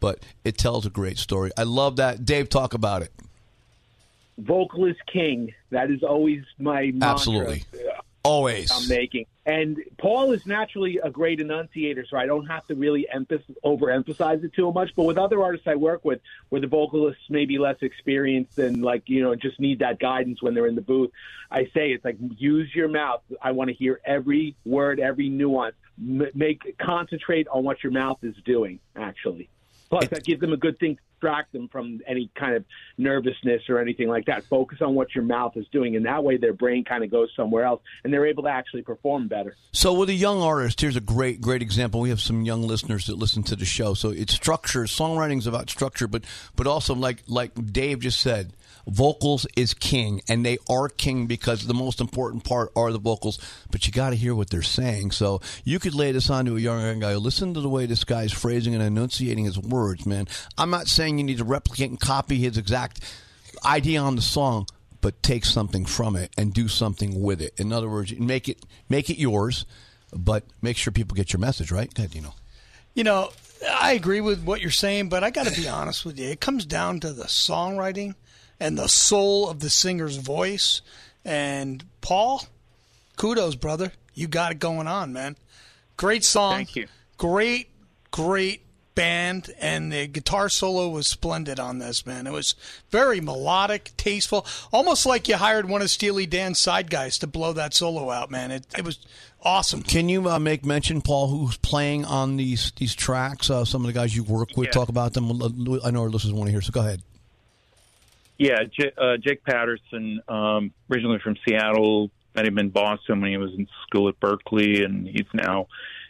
but 0.00 0.20
it 0.44 0.58
tells 0.58 0.86
a 0.86 0.90
great 0.90 1.18
story. 1.18 1.50
I 1.56 1.62
love 1.62 1.96
that. 1.96 2.24
Dave, 2.24 2.48
talk 2.48 2.74
about 2.74 3.02
it. 3.02 3.12
vocalist 4.38 5.00
king. 5.12 5.54
That 5.70 5.90
is 5.90 6.02
always 6.02 6.42
my 6.58 6.86
mantra 6.86 7.08
Absolutely, 7.10 7.64
always. 8.26 8.70
I'm 8.70 8.88
making. 8.88 9.26
And 9.44 9.78
Paul 9.98 10.32
is 10.32 10.44
naturally 10.44 10.98
a 11.02 11.08
great 11.08 11.40
enunciator, 11.40 12.04
so 12.10 12.16
I 12.16 12.26
don't 12.26 12.46
have 12.46 12.66
to 12.66 12.74
really 12.74 13.06
emphasis, 13.08 13.54
overemphasize 13.64 14.42
it 14.42 14.52
too 14.54 14.72
much. 14.72 14.90
But 14.96 15.04
with 15.04 15.18
other 15.18 15.42
artists 15.42 15.68
I 15.68 15.76
work 15.76 16.04
with, 16.04 16.20
where 16.48 16.60
the 16.60 16.66
vocalists 16.66 17.22
may 17.30 17.44
be 17.44 17.58
less 17.58 17.76
experienced 17.80 18.58
and 18.58 18.82
like 18.82 19.04
you 19.06 19.22
know 19.22 19.34
just 19.36 19.60
need 19.60 19.78
that 19.78 20.00
guidance 20.00 20.42
when 20.42 20.54
they're 20.54 20.66
in 20.66 20.74
the 20.74 20.82
booth, 20.82 21.10
I 21.50 21.64
say 21.74 21.92
it's 21.92 22.04
like 22.04 22.16
use 22.36 22.74
your 22.74 22.88
mouth. 22.88 23.22
I 23.40 23.52
want 23.52 23.68
to 23.68 23.74
hear 23.74 24.00
every 24.04 24.56
word, 24.64 24.98
every 24.98 25.28
nuance. 25.28 25.76
M- 25.98 26.30
make 26.34 26.76
concentrate 26.78 27.46
on 27.48 27.64
what 27.64 27.82
your 27.82 27.92
mouth 27.92 28.18
is 28.22 28.34
doing. 28.44 28.80
Actually, 28.96 29.48
plus 29.88 30.08
that 30.08 30.24
gives 30.24 30.40
them 30.40 30.52
a 30.52 30.56
good 30.56 30.78
thing 30.78 30.96
to 30.96 31.02
distract 31.14 31.52
them 31.52 31.68
from 31.68 32.00
any 32.06 32.30
kind 32.34 32.54
of 32.54 32.64
nervousness 32.98 33.62
or 33.68 33.78
anything 33.78 34.08
like 34.08 34.26
that. 34.26 34.44
Focus 34.44 34.78
on 34.80 34.94
what 34.94 35.14
your 35.14 35.24
mouth 35.24 35.56
is 35.56 35.66
doing, 35.72 35.96
and 35.96 36.06
that 36.06 36.22
way 36.22 36.36
their 36.36 36.52
brain 36.52 36.84
kind 36.84 37.02
of 37.04 37.10
goes 37.10 37.30
somewhere 37.36 37.64
else, 37.64 37.80
and 38.04 38.12
they're 38.12 38.26
able 38.26 38.42
to 38.44 38.48
actually 38.48 38.82
perform 38.82 39.28
better. 39.28 39.56
So 39.72 39.92
with 39.94 40.08
a 40.08 40.14
young 40.14 40.40
artist, 40.40 40.80
here's 40.80 40.96
a 40.96 41.00
great, 41.00 41.40
great 41.40 41.62
example. 41.62 42.00
We 42.00 42.10
have 42.10 42.20
some 42.20 42.44
young 42.44 42.62
listeners 42.62 43.06
that 43.06 43.16
listen 43.16 43.42
to 43.44 43.56
the 43.56 43.64
show. 43.64 43.94
So 43.94 44.10
it's 44.10 44.34
structure. 44.34 44.84
Songwriting 44.84 45.38
is 45.38 45.46
about 45.46 45.70
structure, 45.70 46.06
but 46.06 46.24
but 46.54 46.66
also 46.66 46.94
like 46.94 47.22
like 47.26 47.52
Dave 47.72 48.00
just 48.00 48.20
said, 48.20 48.52
vocals 48.86 49.46
is 49.56 49.74
king, 49.74 50.22
and 50.28 50.44
they 50.44 50.58
are 50.68 50.88
king 50.88 51.26
because 51.26 51.66
the 51.66 51.74
most 51.74 52.00
important 52.00 52.44
part 52.44 52.70
are 52.76 52.92
the 52.92 52.98
vocals. 52.98 53.38
But 53.70 53.86
you 53.86 53.92
got 53.92 54.10
to 54.10 54.16
hear 54.16 54.34
what 54.34 54.50
they're 54.50 54.62
saying. 54.62 55.10
So 55.10 55.40
you 55.64 55.78
could 55.78 55.94
lay 55.94 56.12
this 56.12 56.30
on 56.30 56.44
to 56.46 56.56
a 56.56 56.60
young 56.60 57.00
guy. 57.00 57.14
Listen 57.16 57.54
to 57.54 57.60
the 57.60 57.68
way 57.68 57.86
this 57.86 58.04
guy's 58.04 58.32
phrasing 58.32 58.74
and 58.74 58.82
enunciating 58.82 59.44
his 59.44 59.58
words, 59.58 60.06
man. 60.06 60.28
I'm 60.56 60.70
not 60.70 60.88
saying 60.88 61.18
you 61.18 61.24
need 61.24 61.38
to 61.38 61.44
replicate 61.44 61.90
and 61.90 62.00
copy 62.00 62.36
his 62.36 62.56
exact 62.56 63.00
idea 63.64 64.00
on 64.00 64.16
the 64.16 64.22
song 64.22 64.66
but 65.06 65.22
take 65.22 65.44
something 65.44 65.84
from 65.84 66.16
it 66.16 66.32
and 66.36 66.52
do 66.52 66.66
something 66.66 67.22
with 67.22 67.40
it. 67.40 67.54
In 67.58 67.72
other 67.72 67.88
words, 67.88 68.12
make 68.18 68.48
it 68.48 68.64
make 68.88 69.08
it 69.08 69.18
yours, 69.18 69.64
but 70.12 70.42
make 70.62 70.76
sure 70.76 70.92
people 70.92 71.14
get 71.14 71.32
your 71.32 71.38
message 71.38 71.70
right. 71.70 71.96
Ahead, 71.96 72.12
you 72.12 72.22
know. 72.22 72.34
You 72.92 73.04
know, 73.04 73.30
I 73.70 73.92
agree 73.92 74.20
with 74.20 74.42
what 74.42 74.60
you're 74.60 74.72
saying, 74.72 75.08
but 75.08 75.22
I 75.22 75.30
got 75.30 75.46
to 75.46 75.60
be 75.60 75.68
honest 75.68 76.04
with 76.04 76.18
you. 76.18 76.28
It 76.28 76.40
comes 76.40 76.66
down 76.66 76.98
to 77.00 77.12
the 77.12 77.26
songwriting 77.26 78.16
and 78.60 78.78
the 78.78 78.88
soul 78.88 79.48
of 79.48 79.60
the 79.60 79.70
singer's 79.70 80.16
voice. 80.16 80.80
And 81.24 81.84
Paul, 82.00 82.44
kudos, 83.16 83.54
brother. 83.56 83.92
You 84.14 84.28
got 84.28 84.52
it 84.52 84.58
going 84.58 84.86
on, 84.86 85.12
man. 85.12 85.36
Great 85.96 86.24
song. 86.24 86.54
Thank 86.54 86.76
you. 86.76 86.86
Great, 87.18 87.68
great 88.10 88.62
band, 88.94 89.50
and 89.60 89.92
the 89.92 90.06
guitar 90.06 90.48
solo 90.48 90.88
was 90.88 91.06
splendid 91.06 91.60
on 91.60 91.78
this, 91.78 92.06
man. 92.06 92.26
It 92.26 92.32
was 92.32 92.54
very 92.90 93.20
melodic, 93.20 93.90
tasteful, 93.98 94.46
almost 94.72 95.04
like 95.04 95.28
you 95.28 95.36
hired 95.36 95.68
one 95.68 95.82
of 95.82 95.90
Steely 95.90 96.24
Dan's 96.24 96.58
side 96.58 96.88
guys 96.90 97.18
to 97.18 97.26
blow 97.26 97.52
that 97.52 97.74
solo 97.74 98.10
out, 98.10 98.30
man. 98.30 98.50
It, 98.50 98.66
it 98.78 98.84
was 98.86 98.98
awesome. 99.42 99.82
Can 99.82 100.08
you 100.08 100.30
uh, 100.30 100.38
make 100.38 100.64
mention, 100.64 101.02
Paul, 101.02 101.28
who's 101.28 101.58
playing 101.58 102.06
on 102.06 102.36
these 102.38 102.72
these 102.76 102.94
tracks? 102.94 103.50
Uh, 103.50 103.66
some 103.66 103.82
of 103.82 103.86
the 103.86 103.92
guys 103.92 104.16
you 104.16 104.22
work 104.22 104.56
with, 104.56 104.68
Yeah. 104.68 104.72
talk 104.72 104.88
about 104.88 105.12
them. 105.12 105.30
I 105.84 105.90
know 105.90 106.00
our 106.02 106.08
listeners 106.08 106.32
want 106.32 106.46
to 106.46 106.52
hear, 106.52 106.62
so 106.62 106.72
go 106.72 106.80
ahead. 106.80 107.02
Yeah, 108.38 108.64
J- 108.64 108.92
uh, 108.98 109.16
Jake 109.16 109.44
Patterson, 109.44 110.20
um, 110.28 110.72
originally 110.90 111.18
from 111.18 111.36
Seattle, 111.46 112.10
met 112.34 112.46
him 112.46 112.58
in 112.58 112.68
Boston 112.68 113.20
when 113.20 113.30
he 113.30 113.38
was 113.38 113.52
in 113.52 113.66
school 113.86 114.08
at 114.08 114.20
Berklee, 114.20 114.84
and 114.84 115.06
he's 115.06 115.26
now 115.32 115.68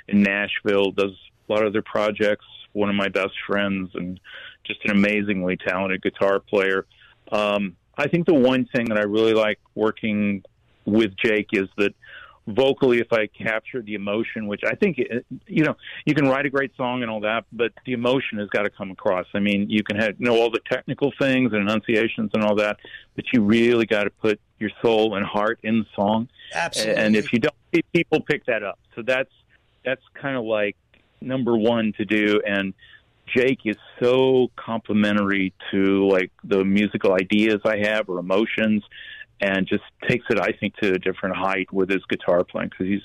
in 0.09 0.23
Nashville. 0.23 0.91
Does 0.91 1.13
a 1.49 1.53
lot 1.53 1.63
of 1.63 1.69
other 1.69 1.83
projects. 1.83 2.45
One 2.73 2.91
of 2.91 2.97
my 2.97 3.09
best 3.09 3.33
friends, 3.47 3.91
and 3.95 4.21
just 4.65 4.81
an 4.85 4.91
amazingly 4.91 5.57
talented 5.57 6.03
guitar 6.03 6.41
player. 6.41 6.87
Um, 7.31 7.77
I 7.97 8.09
think 8.09 8.27
the 8.27 8.35
one 8.35 8.67
thing 8.67 8.87
that 8.87 8.99
I 8.99 9.05
really 9.05 9.33
like 9.33 9.59
working 9.75 10.43
with 10.85 11.13
Jake 11.17 11.49
is 11.53 11.69
that 11.79 11.95
vocally, 12.47 13.01
if 13.01 13.13
I 13.13 13.27
capture 13.27 13.83
the 13.83 13.95
emotion, 13.95 14.47
which 14.47 14.63
I 14.65 14.75
think, 14.75 14.99
you 15.47 15.65
know, 15.65 15.77
you 16.05 16.15
can 16.15 16.29
write 16.29 16.47
a 16.47 16.51
great 16.51 16.77
song 16.77 17.03
and 17.03 17.11
all 17.11 17.21
that, 17.21 17.45
but 17.53 17.73
the 17.85 17.93
emotion 17.93 18.39
has 18.39 18.49
got 18.51 18.63
to 18.63 18.71
come 18.71 18.91
across. 18.91 19.27
I 19.35 19.41
mean, 19.41 19.69
you 19.69 19.83
can 19.83 19.97
have, 19.97 20.21
know 20.21 20.37
all 20.37 20.51
the 20.51 20.61
technical 20.71 21.13
things 21.19 21.53
and 21.53 21.63
enunciations 21.63 22.31
and 22.35 22.45
all 22.45 22.55
that, 22.57 22.79
but 23.17 23.25
you 23.33 23.43
really 23.43 23.87
got 23.87 24.05
to 24.05 24.11
put 24.11 24.41
your 24.59 24.71
soul 24.81 25.17
and 25.17 25.27
heart 25.27 25.59
in 25.63 25.81
the 25.81 25.87
song. 25.95 26.29
Absolutely. 26.55 27.03
And 27.03 27.17
if 27.17 27.33
you 27.33 27.41
don't, 27.41 27.55
people 27.93 28.21
pick 28.21 28.47
that 28.47 28.63
up. 28.63 28.79
So 28.95 29.03
that's 29.03 29.31
that's 29.85 30.03
kind 30.15 30.37
of 30.37 30.45
like 30.45 30.77
number 31.21 31.57
one 31.57 31.93
to 31.99 32.05
do. 32.05 32.41
And 32.47 32.75
Jake 33.27 33.61
is 33.65 33.77
so 34.01 34.51
complimentary 34.57 35.53
to 35.71 36.09
like 36.09 36.31
the 36.45 36.65
musical 36.65 37.13
ideas 37.13 37.61
I 37.65 37.79
have 37.79 38.09
or 38.09 38.19
emotions, 38.19 38.85
and 39.41 39.67
just 39.67 39.85
takes 40.09 40.25
it, 40.31 40.41
I 40.41 40.53
think, 40.53 40.77
to 40.77 40.95
a 40.95 40.99
different 40.99 41.37
height 41.37 41.73
with 41.73 41.91
his 41.91 42.05
guitar 42.07 42.45
playing 42.45 42.71
because 42.71 42.87
he's 42.87 43.03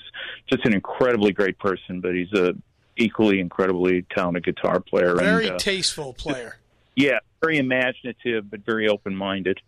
just 0.50 0.64
an 0.64 0.72
incredibly 0.72 1.32
great 1.32 1.58
person, 1.58 2.00
but 2.00 2.14
he's 2.14 2.32
a 2.32 2.54
equally 2.96 3.40
incredibly 3.40 4.02
talented 4.14 4.44
guitar 4.44 4.80
player. 4.80 5.14
Very 5.14 5.46
and, 5.46 5.56
uh, 5.56 5.58
tasteful 5.58 6.14
player. 6.14 6.58
yeah, 6.96 7.18
very 7.40 7.58
imaginative, 7.58 8.50
but 8.50 8.64
very 8.64 8.88
open 8.88 9.14
minded. 9.14 9.60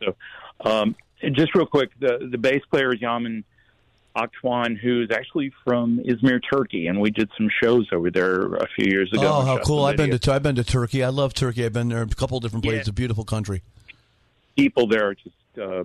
So, 0.00 0.16
um, 0.64 0.96
and 1.22 1.36
just 1.36 1.54
real 1.54 1.66
quick, 1.66 1.90
the 2.00 2.28
the 2.30 2.38
bass 2.38 2.62
player 2.70 2.92
is 2.92 3.00
Yaman 3.00 3.44
Akwan, 4.16 4.78
who's 4.78 5.10
actually 5.12 5.52
from 5.64 6.00
Izmir, 6.00 6.40
Turkey, 6.50 6.88
and 6.88 7.00
we 7.00 7.10
did 7.10 7.30
some 7.36 7.48
shows 7.62 7.88
over 7.92 8.10
there 8.10 8.54
a 8.54 8.66
few 8.74 8.86
years 8.86 9.12
ago. 9.12 9.26
Oh, 9.26 9.42
how 9.42 9.58
cool! 9.58 9.84
I've 9.84 9.96
been 9.96 10.18
to 10.18 10.32
I've 10.32 10.42
been 10.42 10.56
to 10.56 10.64
Turkey. 10.64 11.04
I 11.04 11.08
love 11.10 11.34
Turkey. 11.34 11.64
I've 11.64 11.72
been 11.72 11.88
there 11.88 12.02
a 12.02 12.06
couple 12.08 12.38
of 12.38 12.42
different 12.42 12.64
places. 12.64 12.76
Yeah. 12.76 12.80
It's 12.80 12.88
a 12.88 12.92
beautiful 12.92 13.24
country. 13.24 13.62
people 14.56 14.86
there 14.86 15.08
are 15.08 15.14
just 15.14 15.34
uh, 15.60 15.84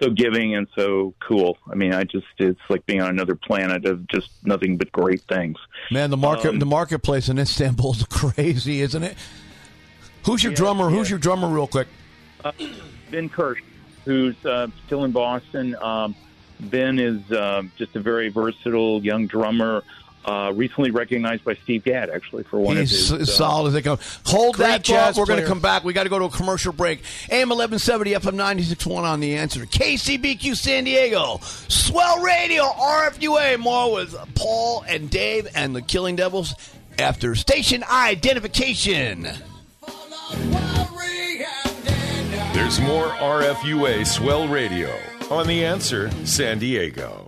so 0.00 0.10
giving 0.10 0.54
and 0.54 0.68
so 0.76 1.14
cool. 1.20 1.58
I 1.70 1.74
mean, 1.74 1.92
I 1.92 2.04
just 2.04 2.26
it's 2.38 2.60
like 2.68 2.86
being 2.86 3.00
on 3.00 3.10
another 3.10 3.34
planet 3.34 3.84
of 3.84 4.06
just 4.08 4.30
nothing 4.44 4.76
but 4.76 4.90
great 4.92 5.22
things. 5.22 5.56
Man, 5.90 6.10
the 6.10 6.16
market 6.16 6.50
Um, 6.50 6.58
the 6.58 6.66
marketplace 6.66 7.28
in 7.28 7.38
Istanbul 7.38 7.92
is 7.92 8.02
crazy, 8.10 8.80
isn't 8.82 9.02
it? 9.02 9.16
Who's 10.24 10.42
your 10.42 10.52
Yeah, 10.52 10.56
drummer? 10.58 10.90
Who's 10.90 11.10
your 11.10 11.18
drummer, 11.18 11.48
real 11.48 11.66
quick? 11.66 11.88
Uh, 12.44 12.52
ben 13.10 13.28
Kirsch, 13.28 13.60
who's 14.04 14.36
uh, 14.44 14.68
still 14.86 15.04
in 15.04 15.12
Boston. 15.12 15.74
Um, 15.80 16.14
ben 16.60 16.98
is 16.98 17.20
um 17.32 17.72
just 17.76 17.94
a 17.96 18.00
very 18.00 18.28
versatile 18.28 19.02
young 19.04 19.26
drummer. 19.26 19.82
Uh, 20.24 20.52
recently 20.54 20.90
recognized 20.90 21.42
by 21.42 21.54
Steve 21.62 21.84
Gadd, 21.84 22.10
actually, 22.10 22.42
for 22.42 22.60
one 22.60 22.76
He's 22.76 23.10
of 23.10 23.18
his. 23.20 23.28
as 23.28 23.28
uh, 23.30 23.32
solid 23.38 23.68
as 23.68 23.74
they 23.74 23.80
come. 23.82 23.98
Hold 24.26 24.56
Great 24.56 24.66
that 24.66 24.86
thought. 24.86 25.16
We're 25.16 25.24
going 25.24 25.40
to 25.40 25.46
come 25.46 25.60
back. 25.60 25.84
We 25.84 25.94
got 25.94 26.02
to 26.02 26.10
go 26.10 26.18
to 26.18 26.26
a 26.26 26.30
commercial 26.30 26.72
break. 26.74 26.98
AM 27.30 27.48
1170, 27.48 28.10
FM 28.12 28.34
961 28.34 29.04
on 29.04 29.20
the 29.20 29.36
answer. 29.36 29.60
KCBQ 29.60 30.54
San 30.54 30.84
Diego. 30.84 31.38
Swell 31.42 32.20
Radio, 32.22 32.64
RFUA. 32.64 33.58
More 33.58 33.92
with 33.94 34.14
Paul 34.34 34.84
and 34.86 35.08
Dave 35.08 35.48
and 35.54 35.74
the 35.74 35.80
Killing 35.80 36.16
Devils 36.16 36.54
after 36.98 37.34
station 37.34 37.82
identification. 37.90 39.28
There's 42.52 42.80
more 42.80 43.06
RFUA 43.08 44.06
Swell 44.06 44.48
Radio 44.48 44.92
on 45.30 45.46
The 45.46 45.64
Answer 45.64 46.10
San 46.26 46.58
Diego. 46.58 47.27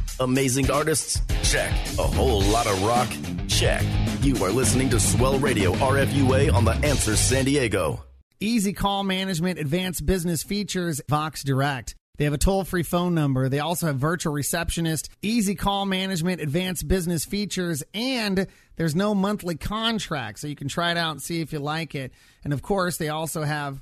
Amazing 0.21 0.69
artists? 0.69 1.19
Check. 1.41 1.71
A 1.97 2.03
whole 2.03 2.43
lot 2.43 2.67
of 2.67 2.83
rock? 2.83 3.09
Check. 3.47 3.83
You 4.21 4.35
are 4.45 4.51
listening 4.51 4.87
to 4.91 4.99
Swell 4.99 5.39
Radio 5.39 5.73
RFUA 5.73 6.53
on 6.53 6.63
The 6.63 6.73
Answer 6.73 7.15
San 7.15 7.45
Diego. 7.45 8.05
Easy 8.39 8.71
call 8.71 9.03
management, 9.03 9.57
advanced 9.57 10.05
business 10.05 10.43
features, 10.43 11.01
Vox 11.09 11.43
Direct. 11.43 11.95
They 12.19 12.25
have 12.25 12.35
a 12.35 12.37
toll 12.37 12.63
free 12.65 12.83
phone 12.83 13.15
number. 13.15 13.49
They 13.49 13.61
also 13.61 13.87
have 13.87 13.95
virtual 13.95 14.31
receptionist, 14.31 15.09
easy 15.23 15.55
call 15.55 15.87
management, 15.87 16.39
advanced 16.39 16.87
business 16.87 17.25
features, 17.25 17.81
and 17.95 18.45
there's 18.75 18.95
no 18.95 19.15
monthly 19.15 19.55
contract. 19.55 20.37
So 20.37 20.45
you 20.45 20.55
can 20.55 20.67
try 20.67 20.91
it 20.91 20.97
out 20.97 21.13
and 21.13 21.21
see 21.21 21.41
if 21.41 21.51
you 21.51 21.57
like 21.57 21.95
it. 21.95 22.11
And 22.43 22.53
of 22.53 22.61
course, 22.61 22.97
they 22.97 23.09
also 23.09 23.41
have 23.41 23.81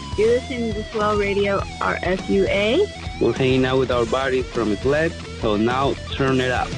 You're 0.21 0.29
listening 0.33 0.71
to 0.75 0.83
Swell 0.91 1.17
Radio 1.17 1.61
RFUA. 1.79 3.19
We're 3.19 3.33
hanging 3.33 3.65
out 3.65 3.79
with 3.79 3.89
our 3.89 4.05
buddies 4.05 4.45
from 4.45 4.75
Sled, 4.75 5.11
so 5.39 5.57
now 5.57 5.95
turn 6.13 6.39
it 6.39 6.51
up. 6.51 6.69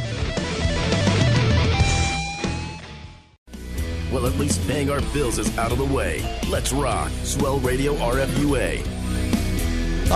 Well, 4.13 4.27
at 4.27 4.35
least 4.39 4.65
paying 4.65 4.89
our 4.89 5.01
bills 5.11 5.39
is 5.39 5.57
out 5.57 5.73
of 5.73 5.77
the 5.77 5.83
way. 5.83 6.23
Let's 6.49 6.71
rock. 6.71 7.11
Swell 7.23 7.59
Radio 7.59 7.95
RFUA. 7.95 8.92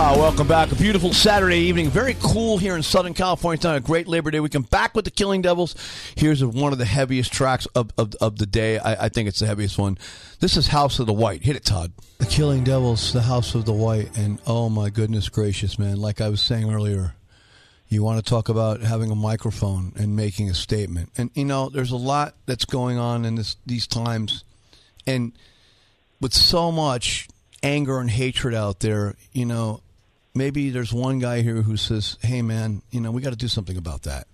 Ah, 0.00 0.14
welcome 0.16 0.46
back. 0.46 0.70
A 0.70 0.76
beautiful 0.76 1.12
Saturday 1.12 1.56
evening. 1.56 1.90
Very 1.90 2.14
cool 2.22 2.56
here 2.56 2.76
in 2.76 2.84
Southern 2.84 3.14
California. 3.14 3.56
It's 3.56 3.64
a 3.64 3.80
great 3.80 4.06
Labor 4.06 4.30
Day 4.30 4.38
weekend. 4.38 4.70
Back 4.70 4.94
with 4.94 5.04
the 5.04 5.10
Killing 5.10 5.42
Devils. 5.42 5.74
Here's 6.14 6.42
one 6.44 6.72
of 6.72 6.78
the 6.78 6.84
heaviest 6.84 7.32
tracks 7.32 7.66
of, 7.74 7.90
of, 7.98 8.14
of 8.20 8.38
the 8.38 8.46
day. 8.46 8.78
I, 8.78 9.06
I 9.06 9.08
think 9.08 9.28
it's 9.28 9.40
the 9.40 9.48
heaviest 9.48 9.76
one. 9.76 9.98
This 10.38 10.56
is 10.56 10.68
House 10.68 11.00
of 11.00 11.06
the 11.06 11.12
White. 11.12 11.42
Hit 11.42 11.56
it, 11.56 11.64
Todd. 11.64 11.90
The 12.18 12.26
Killing 12.26 12.62
Devils, 12.62 13.12
the 13.12 13.22
House 13.22 13.56
of 13.56 13.64
the 13.64 13.72
White. 13.72 14.16
And 14.16 14.40
oh 14.46 14.68
my 14.68 14.88
goodness 14.88 15.28
gracious, 15.28 15.80
man. 15.80 15.96
Like 15.96 16.20
I 16.20 16.28
was 16.28 16.40
saying 16.40 16.72
earlier, 16.72 17.16
you 17.88 18.04
want 18.04 18.24
to 18.24 18.30
talk 18.30 18.48
about 18.48 18.82
having 18.82 19.10
a 19.10 19.16
microphone 19.16 19.94
and 19.96 20.14
making 20.14 20.48
a 20.48 20.54
statement. 20.54 21.10
And, 21.18 21.32
you 21.34 21.44
know, 21.44 21.70
there's 21.70 21.90
a 21.90 21.96
lot 21.96 22.36
that's 22.46 22.66
going 22.66 22.98
on 22.98 23.24
in 23.24 23.34
this, 23.34 23.56
these 23.66 23.88
times. 23.88 24.44
And 25.08 25.32
with 26.20 26.34
so 26.34 26.70
much 26.70 27.28
anger 27.64 27.98
and 27.98 28.08
hatred 28.08 28.54
out 28.54 28.78
there, 28.78 29.16
you 29.32 29.44
know, 29.44 29.80
maybe 30.38 30.70
there's 30.70 30.92
one 30.92 31.18
guy 31.18 31.42
here 31.42 31.62
who 31.62 31.76
says, 31.76 32.16
"Hey, 32.22 32.40
man, 32.40 32.82
you 32.90 33.00
know, 33.00 33.10
we 33.10 33.20
got 33.20 33.30
to 33.30 33.36
do 33.36 33.48
something 33.48 33.76
about 33.76 34.04
that." 34.04 34.26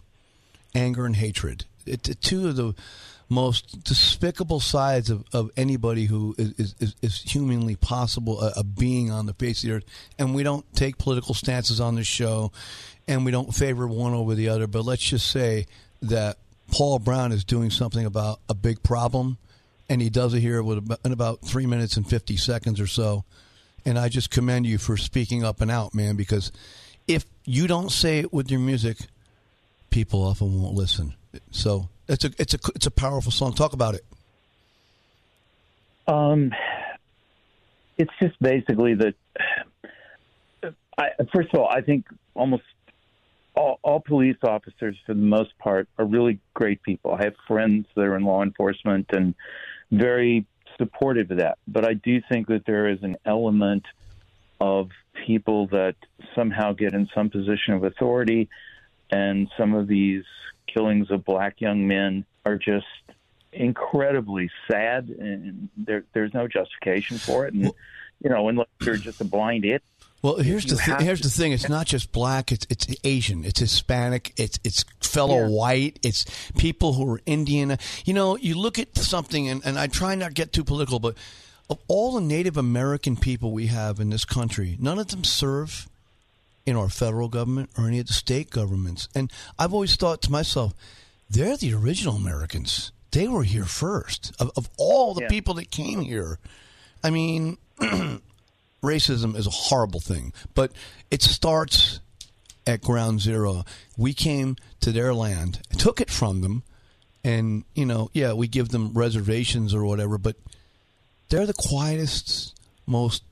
Anger 0.75 1.07
and 1.07 1.17
hatred. 1.17 1.65
It's 1.87 2.15
two 2.17 2.49
of 2.49 2.57
the 2.57 2.75
most 3.29 3.83
despicable 3.85 4.61
sides 4.61 5.11
of, 5.11 5.25
of 5.33 5.51
anybody 5.57 6.05
who 6.05 6.35
is, 6.39 6.75
is, 6.79 6.95
is 7.03 7.23
humanly 7.23 7.75
possible 7.75 8.41
a, 8.41 8.53
a 8.59 8.65
being 8.65 9.11
on 9.11 9.27
the 9.27 9.35
face 9.35 9.65
of 9.65 9.69
the 9.69 9.77
earth. 9.77 9.85
And 10.19 10.35
we 10.35 10.43
don't 10.43 10.65
take 10.75 10.99
political 10.99 11.35
stances 11.35 11.81
on 11.81 11.95
this 11.95 12.07
show, 12.07 12.53
and 13.09 13.25
we 13.25 13.31
don't 13.31 13.55
favor 13.55 13.87
one 13.87 14.15
over 14.15 14.35
the 14.35 14.49
other. 14.49 14.67
But 14.67 14.85
let's 14.85 15.03
just 15.03 15.31
say 15.31 15.67
that 16.03 16.37
Paul 16.71 16.99
Brown 16.99 17.33
is 17.33 17.45
doing 17.45 17.71
something 17.71 18.05
about 18.05 18.41
a 18.49 18.55
big 18.55 18.83
problem, 18.83 19.39
and 19.89 20.03
he 20.03 20.11
does 20.11 20.35
it 20.35 20.41
here 20.41 20.63
with 20.63 20.79
about, 20.79 21.01
in 21.05 21.13
about 21.13 21.41
three 21.41 21.67
minutes 21.67 21.97
and 21.97 22.09
fifty 22.09 22.37
seconds 22.37 22.81
or 22.81 22.87
so. 22.87 23.25
And 23.87 23.99
I 23.99 24.09
just 24.09 24.31
commend 24.31 24.67
you 24.67 24.79
for 24.79 24.97
speaking 24.97 25.45
up 25.45 25.61
and 25.61 25.71
out, 25.71 25.95
man. 25.95 26.17
Because 26.17 26.51
if 27.07 27.27
you 27.45 27.67
don't 27.67 27.91
say 27.91 28.21
it 28.21 28.33
with 28.33 28.51
your 28.51 28.61
music, 28.61 28.99
people 29.91 30.23
often 30.23 30.63
won't 30.63 30.75
listen. 30.75 31.15
So 31.51 31.89
it's 32.09 32.25
a 32.25 32.31
it's 32.39 32.55
a 32.55 32.59
it's 32.75 32.87
a 32.87 32.91
powerful 32.91 33.33
song. 33.33 33.53
Talk 33.53 33.73
about 33.73 33.95
it. 33.95 34.05
Um, 36.07 36.53
it's 37.99 38.13
just 38.21 38.41
basically 38.41 38.95
that. 38.95 39.15
I, 40.97 41.09
first 41.35 41.53
of 41.53 41.61
all, 41.61 41.69
I 41.69 41.81
think 41.81 42.07
almost 42.35 42.63
all, 43.57 43.79
all 43.83 44.01
police 44.01 44.37
officers, 44.43 44.97
for 45.07 45.15
the 45.15 45.21
most 45.21 45.57
part, 45.59 45.89
are 45.99 46.05
really 46.05 46.39
great 46.55 46.83
people. 46.83 47.13
I 47.13 47.25
have 47.25 47.35
friends 47.49 47.87
that 47.95 48.03
are 48.03 48.17
in 48.17 48.25
law 48.25 48.43
enforcement 48.43 49.07
and 49.11 49.35
very 49.91 50.47
supportive 50.77 51.31
of 51.31 51.39
that. 51.39 51.59
But 51.67 51.85
I 51.85 51.95
do 51.95 52.21
think 52.29 52.49
that 52.49 52.65
there 52.67 52.89
is 52.89 53.03
an 53.03 53.17
element 53.25 53.85
of 54.61 54.91
people 55.27 55.67
that 55.69 55.97
somehow 56.35 56.73
get 56.73 56.95
in 56.95 57.09
some 57.15 57.31
position 57.31 57.75
of 57.75 57.85
authority, 57.85 58.49
and 59.11 59.49
some 59.57 59.75
of 59.75 59.87
these 59.87 60.25
killings 60.67 61.11
of 61.11 61.25
black 61.25 61.61
young 61.61 61.87
men 61.87 62.25
are 62.45 62.57
just 62.57 62.87
incredibly 63.53 64.51
sad, 64.69 65.09
and 65.09 65.69
there, 65.77 66.05
there's 66.13 66.35
no 66.35 66.49
justification 66.49 67.19
for 67.19 67.47
it. 67.47 67.55
And 67.55 67.65
you 68.23 68.31
know, 68.31 68.49
unless 68.49 68.69
you're 68.81 68.97
just 68.97 69.21
a 69.21 69.25
blind 69.25 69.65
idiot. 69.65 69.83
Well, 70.25 70.37
here's 70.39 70.65
the 70.65 70.77
th- 70.77 71.03
here's 71.03 71.21
to- 71.21 71.29
the 71.29 71.35
thing. 71.35 71.53
It's 71.53 71.69
not 71.69 71.87
just 71.87 72.11
black. 72.11 72.51
It's 72.51 72.67
it's 72.71 72.87
Asian. 73.05 73.45
It's 73.45 73.61
Hispanic. 73.61 74.33
It's 74.39 74.59
it's 74.65 74.83
fellow 75.03 75.41
Yeah. 75.43 75.49
white. 75.49 75.99
It's 76.03 76.25
people 76.57 76.95
who 76.95 77.13
are 77.13 77.21
Indian. 77.27 77.77
You 78.07 78.15
know, 78.15 78.37
you 78.39 78.55
look 78.59 78.79
at 78.79 78.97
something, 78.97 79.51
and, 79.51 79.61
and 79.67 79.79
I 79.79 79.87
try 79.87 80.15
not 80.15 80.29
to 80.29 80.33
get 80.33 80.51
too 80.55 80.65
political, 80.65 80.99
but 80.99 81.15
of 81.69 81.79
all 81.89 82.13
the 82.15 82.23
Native 82.23 82.57
American 82.57 83.17
people 83.17 83.53
we 83.53 83.67
have 83.67 84.01
in 84.01 84.09
this 84.09 84.25
country, 84.25 84.79
none 84.81 84.99
of 84.99 85.09
them 85.09 85.25
serve 85.25 85.89
in 86.65 86.75
our 86.75 86.89
federal 86.89 87.29
government 87.29 87.69
or 87.77 87.87
any 87.87 87.99
of 87.99 88.07
the 88.07 88.15
state 88.15 88.49
governments. 88.49 89.09
And 89.15 89.31
I've 89.59 89.75
always 89.75 89.95
thought 89.97 90.23
to 90.23 90.33
myself, 90.33 90.73
they're 91.29 91.59
the 91.59 91.75
original 91.75 92.17
Americans. 92.17 92.93
They 93.11 93.29
were 93.29 93.45
here 93.45 93.67
first. 93.67 94.33
Of, 94.41 94.51
of 94.57 94.71
all 94.79 95.13
the 95.13 95.23
Yeah. 95.25 95.29
people 95.29 95.53
that 95.55 95.71
came 95.71 96.01
here, 96.01 96.39
I 97.03 97.11
mean, 97.11 97.59
racism 98.85 99.37
is 99.37 99.47
a 99.47 99.51
horrible 99.51 100.01
thing, 100.01 100.33
but 100.55 100.73
it 101.11 101.23
starts 101.23 102.01
at 102.67 102.81
ground 102.81 103.21
zero. 103.21 103.65
We 103.97 104.15
came 104.15 104.57
to 104.81 104.93
their 104.93 105.15
land, 105.15 105.61
took 105.79 106.01
it 106.01 106.11
from 106.11 106.41
them, 106.41 106.63
and, 107.25 107.65
you 107.75 107.87
know, 107.87 108.11
yeah, 108.13 108.33
we 108.35 108.49
give 108.49 108.69
them 108.69 108.93
reservations 108.93 109.75
or 109.75 109.85
whatever, 109.85 110.19
but 110.19 110.37
they're 111.29 111.47
the 111.47 111.55
quietest, 111.55 112.55
most 112.87 113.23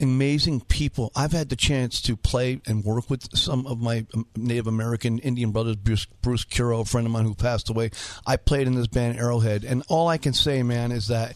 amazing 0.00 0.60
people. 0.60 1.10
I've 1.14 1.32
had 1.32 1.48
the 1.48 1.56
chance 1.56 2.00
to 2.02 2.16
play 2.16 2.60
and 2.66 2.84
work 2.84 3.10
with 3.10 3.36
some 3.36 3.66
of 3.66 3.80
my 3.80 4.06
Native 4.36 4.66
American 4.66 5.18
Indian 5.18 5.50
brothers, 5.50 5.76
Bruce, 5.76 6.06
Bruce 6.22 6.44
a 6.58 6.84
friend 6.84 7.06
of 7.06 7.12
mine 7.12 7.24
who 7.24 7.34
passed 7.34 7.70
away. 7.70 7.90
I 8.26 8.36
played 8.36 8.66
in 8.66 8.74
this 8.74 8.86
band 8.86 9.18
Arrowhead, 9.18 9.64
and 9.64 9.82
all 9.88 10.08
I 10.08 10.18
can 10.18 10.32
say, 10.32 10.62
man, 10.62 10.92
is 10.92 11.08
that 11.08 11.34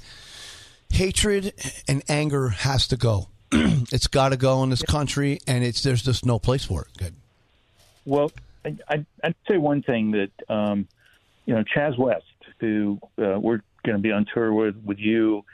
hatred 0.93 1.55
and 1.89 2.03
anger 2.09 2.49
has 2.49 2.89
to 2.89 2.97
go. 2.97 3.29
it's 3.53 4.07
got 4.07 4.31
to 4.31 4.37
go 4.37 4.63
in 4.63 4.71
this 4.71 4.83
country, 4.83 5.41
and 5.47 5.65
it's 5.65 5.83
there's 5.83 6.03
just 6.03 6.25
no 6.25 6.39
place 6.39 6.65
for 6.65 6.83
it. 6.83 6.89
Good. 6.97 7.15
Well, 8.05 8.33
I, 8.65 8.77
I, 8.89 9.07
I'd 9.23 9.35
say 9.49 9.59
one 9.59 9.83
thing 9.83 10.13
that 10.13 10.31
um, 10.49 10.89
you 11.47 11.55
know, 11.55 11.65
Chaz 11.75 11.99
West, 11.99 12.25
who 12.61 12.99
uh, 13.19 13.39
we're 13.39 13.61
going 13.85 13.97
to 13.97 13.99
be 13.99 14.13
on 14.13 14.27
tour 14.33 14.53
with 14.53 14.77
with 14.85 14.99
you, 14.99 15.45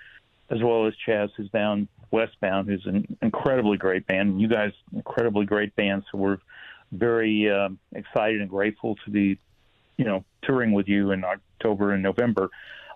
as 0.50 0.62
well 0.62 0.86
as 0.86 0.94
Chaz, 1.06 1.30
who's 1.36 1.50
down 1.50 1.88
westbound, 2.10 2.68
who's 2.68 2.86
an 2.86 3.16
incredibly 3.22 3.76
great 3.76 4.06
band. 4.06 4.40
You 4.40 4.48
guys, 4.48 4.72
incredibly 4.92 5.46
great 5.46 5.74
band. 5.76 6.04
So 6.10 6.18
we're 6.18 6.38
very 6.92 7.50
um, 7.50 7.78
excited 7.94 8.40
and 8.40 8.48
grateful 8.48 8.96
to 9.04 9.10
be, 9.10 9.38
you 9.96 10.04
know, 10.04 10.24
touring 10.42 10.72
with 10.72 10.88
you 10.88 11.10
in 11.10 11.24
October 11.24 11.92
and 11.92 12.02
November. 12.02 12.50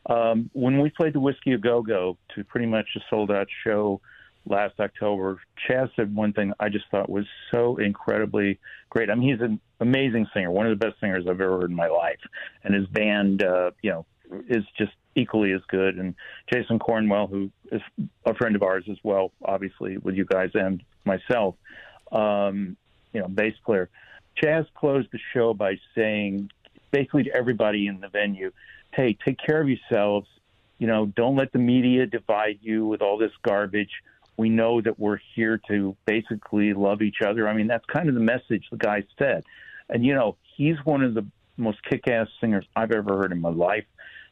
Um, 0.06 0.50
when 0.52 0.80
we 0.80 0.90
played 0.90 1.14
the 1.14 1.20
Whisky 1.20 1.52
a 1.52 1.58
Go 1.58 1.82
Go 1.82 2.18
to 2.34 2.44
pretty 2.44 2.66
much 2.66 2.86
a 2.96 3.00
sold 3.08 3.30
out 3.30 3.48
show 3.64 4.00
last 4.46 4.74
October, 4.80 5.40
Chaz 5.68 5.90
said 5.94 6.14
one 6.14 6.32
thing 6.32 6.52
I 6.58 6.68
just 6.68 6.86
thought 6.90 7.08
was 7.08 7.26
so 7.52 7.76
incredibly 7.76 8.58
great. 8.90 9.10
I 9.10 9.14
mean, 9.14 9.28
he's 9.32 9.40
an 9.40 9.60
amazing 9.80 10.26
singer, 10.34 10.50
one 10.50 10.66
of 10.66 10.76
the 10.76 10.84
best 10.84 10.98
singers 11.00 11.24
I've 11.28 11.40
ever 11.40 11.60
heard 11.60 11.70
in 11.70 11.76
my 11.76 11.88
life, 11.88 12.18
and 12.64 12.74
his 12.74 12.86
band, 12.88 13.42
uh, 13.42 13.70
you 13.82 13.90
know, 13.90 14.06
is 14.48 14.64
just 14.76 14.92
equally 15.14 15.52
as 15.52 15.60
good. 15.68 15.96
And 15.96 16.14
Jason 16.52 16.78
Cornwell, 16.78 17.26
who 17.26 17.50
is 17.70 17.82
a 18.26 18.34
friend 18.34 18.56
of 18.56 18.62
ours 18.62 18.84
as 18.90 18.96
well, 19.02 19.32
obviously 19.44 19.98
with 19.98 20.16
you 20.16 20.24
guys 20.24 20.50
and 20.54 20.82
myself, 21.04 21.54
um, 22.10 22.76
you 23.12 23.20
know, 23.20 23.28
bass 23.28 23.54
player. 23.64 23.90
Chaz 24.42 24.66
closed 24.74 25.08
the 25.12 25.18
show 25.34 25.52
by 25.54 25.74
saying, 25.94 26.50
basically 26.90 27.24
to 27.24 27.34
everybody 27.34 27.86
in 27.86 28.00
the 28.00 28.08
venue, 28.08 28.50
"Hey, 28.92 29.16
take 29.24 29.38
care 29.38 29.61
of 29.61 29.68
yourselves. 29.68 30.28
You 30.78 30.87
know, 30.87 31.07
don't 31.07 31.37
let 31.37 31.52
the 31.52 31.59
media 31.59 32.07
divide 32.07 32.59
you 32.61 32.87
with 32.87 33.02
all 33.02 33.16
this 33.18 33.33
garbage. 33.42 33.90
We 34.37 34.48
know 34.48 34.81
that 34.81 34.98
we're 34.98 35.20
here 35.35 35.61
to 35.68 35.96
basically 36.07 36.72
love 36.72 37.02
each 37.02 37.20
other. 37.22 37.48
I 37.48 37.52
mean, 37.55 37.66
that's 37.66 37.85
kind 37.87 38.09
of 38.09 38.14
the 38.14 38.20
message 38.20 38.64
the 38.70 38.76
guy 38.76 39.05
said. 39.18 39.44
And 39.88 40.05
you 40.05 40.14
know, 40.14 40.37
he's 40.57 40.76
one 40.85 41.02
of 41.02 41.14
the 41.14 41.26
most 41.57 41.83
kick-ass 41.85 42.28
singers 42.40 42.66
I've 42.74 42.90
ever 42.92 43.16
heard 43.18 43.33
in 43.33 43.40
my 43.40 43.50
life. 43.50 43.85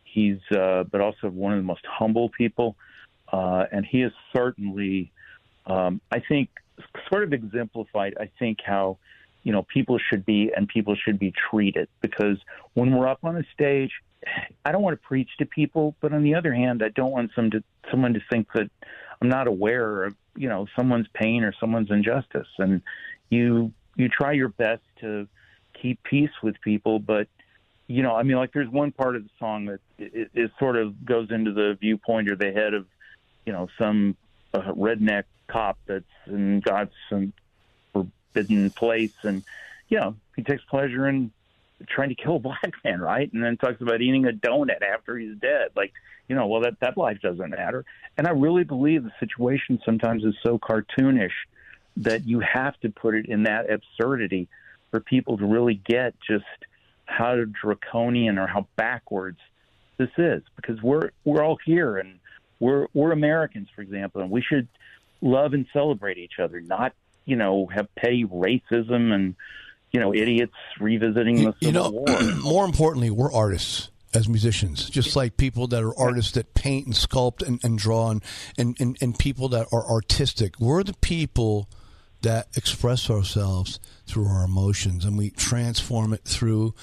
He's, 0.04 0.38
uh, 0.50 0.84
but 0.90 1.00
also 1.00 1.28
one 1.28 1.52
of 1.52 1.58
the 1.58 1.64
most 1.64 1.84
humble 1.86 2.30
people, 2.30 2.76
uh, 3.32 3.66
and 3.70 3.86
he 3.86 4.02
is 4.02 4.12
certainly, 4.34 5.12
um, 5.66 6.00
I 6.10 6.20
think, 6.20 6.48
sort 7.08 7.22
of 7.22 7.32
exemplified. 7.32 8.16
I 8.18 8.28
think 8.38 8.58
how 8.64 8.98
you 9.42 9.52
know 9.52 9.62
people 9.62 9.98
should 9.98 10.24
be 10.24 10.50
and 10.56 10.68
people 10.68 10.94
should 10.94 11.18
be 11.18 11.32
treated. 11.50 11.88
Because 12.00 12.38
when 12.74 12.94
we're 12.94 13.08
up 13.08 13.20
on 13.24 13.36
a 13.36 13.44
stage 13.54 13.92
i 14.66 14.70
don't 14.70 14.82
want 14.82 14.92
to 14.92 15.08
preach 15.08 15.30
to 15.38 15.46
people 15.46 15.96
but 16.02 16.12
on 16.12 16.22
the 16.22 16.34
other 16.34 16.52
hand 16.52 16.82
i 16.84 16.90
don't 16.90 17.10
want 17.10 17.30
some 17.34 17.50
to 17.50 17.64
someone 17.90 18.12
to 18.12 18.20
think 18.30 18.46
that 18.52 18.68
i'm 19.22 19.30
not 19.30 19.46
aware 19.46 20.04
of 20.04 20.14
you 20.36 20.48
know 20.48 20.66
someone's 20.76 21.06
pain 21.14 21.44
or 21.44 21.52
someone's 21.60 21.90
injustice. 21.90 22.48
And 22.58 22.82
you 23.28 23.72
you 23.96 24.08
try 24.08 24.32
your 24.32 24.48
best 24.48 24.82
to 25.00 25.28
keep 25.80 26.02
peace 26.02 26.30
with 26.42 26.60
people 26.62 26.98
but 26.98 27.28
you 27.86 28.02
know 28.02 28.14
i 28.14 28.22
mean 28.22 28.36
like 28.36 28.52
there's 28.52 28.68
one 28.68 28.92
part 28.92 29.16
of 29.16 29.22
the 29.22 29.30
song 29.38 29.66
that 29.66 29.80
it, 29.98 30.30
it 30.34 30.50
sort 30.58 30.76
of 30.76 31.04
goes 31.04 31.30
into 31.30 31.52
the 31.52 31.76
viewpoint 31.80 32.30
or 32.30 32.36
the 32.36 32.52
head 32.52 32.74
of 32.74 32.86
you 33.46 33.52
know 33.52 33.68
some 33.78 34.16
uh, 34.54 34.72
redneck 34.72 35.24
cop 35.48 35.78
that's 35.86 36.04
in 36.26 36.60
god's 36.60 36.92
some 37.08 37.32
forbidden 38.32 38.70
place. 38.70 39.14
And 39.22 39.42
you 39.88 39.98
know 39.98 40.16
he 40.36 40.42
takes 40.42 40.62
pleasure 40.64 41.08
in 41.08 41.32
trying 41.86 42.10
to 42.10 42.14
kill 42.14 42.36
a 42.36 42.40
black 42.40 42.72
man 42.84 43.00
right? 43.00 43.32
And 43.32 43.42
then 43.42 43.56
talks 43.56 43.80
about 43.80 44.00
eating 44.00 44.26
a 44.26 44.32
donut 44.32 44.82
after 44.82 45.16
he's 45.16 45.36
dead. 45.36 45.70
Like 45.76 45.92
you 46.28 46.36
know 46.36 46.46
well 46.46 46.62
that 46.62 46.80
that 46.80 46.96
life 46.96 47.20
doesn't 47.20 47.50
matter. 47.50 47.84
And 48.16 48.26
i 48.26 48.30
really 48.30 48.64
believe 48.64 49.04
the 49.04 49.12
situation 49.18 49.80
sometimes 49.84 50.24
is 50.24 50.34
so 50.42 50.58
cartoonish 50.58 51.30
that 51.96 52.24
you 52.26 52.40
have 52.40 52.78
to 52.80 52.90
put 52.90 53.14
it 53.14 53.26
in 53.26 53.44
that 53.44 53.70
absurdity 53.70 54.48
for 54.90 55.00
people 55.00 55.38
to 55.38 55.46
really 55.46 55.74
get 55.74 56.14
just 56.26 56.44
how 57.04 57.44
draconian 57.44 58.38
or 58.38 58.46
how 58.46 58.66
backwards 58.76 59.38
this 59.96 60.10
is. 60.16 60.42
Because 60.56 60.80
we're 60.82 61.10
we're 61.24 61.42
all 61.42 61.58
here 61.64 61.98
and 61.98 62.18
we're 62.58 62.86
we're 62.94 63.12
Americans 63.12 63.68
for 63.74 63.82
example 63.82 64.20
and 64.20 64.30
we 64.30 64.42
should 64.42 64.68
love 65.22 65.52
and 65.52 65.66
celebrate 65.72 66.16
each 66.16 66.38
other 66.38 66.60
not 66.60 66.94
you 67.30 67.36
know 67.36 67.66
have 67.72 67.86
petty 67.94 68.24
racism 68.24 69.12
and 69.12 69.36
you 69.92 70.00
know 70.00 70.12
idiots 70.12 70.52
revisiting 70.80 71.36
the 71.36 71.54
Civil 71.62 71.66
You 71.66 71.72
know, 71.72 71.90
War 71.90 72.22
more 72.42 72.64
importantly, 72.64 73.10
we're 73.10 73.32
artists 73.32 73.90
as 74.12 74.28
musicians, 74.28 74.90
just 74.90 75.14
like 75.14 75.36
people 75.36 75.68
that 75.68 75.84
are 75.84 75.96
artists 75.96 76.32
that 76.32 76.52
paint 76.52 76.84
and 76.86 76.94
sculpt 76.96 77.46
and, 77.46 77.62
and 77.62 77.78
draw 77.78 78.10
and, 78.10 78.24
and, 78.58 78.76
and, 78.80 78.98
and 79.00 79.16
people 79.16 79.48
that 79.50 79.68
are 79.72 79.88
artistic. 79.88 80.58
We're 80.58 80.82
the 80.82 80.94
people 80.94 81.68
that 82.22 82.48
express 82.56 83.08
ourselves 83.08 83.78
through 84.06 84.26
our 84.26 84.44
emotions 84.44 85.04
and 85.04 85.16
we 85.16 85.30
transform 85.30 86.12
it 86.12 86.24
through 86.24 86.74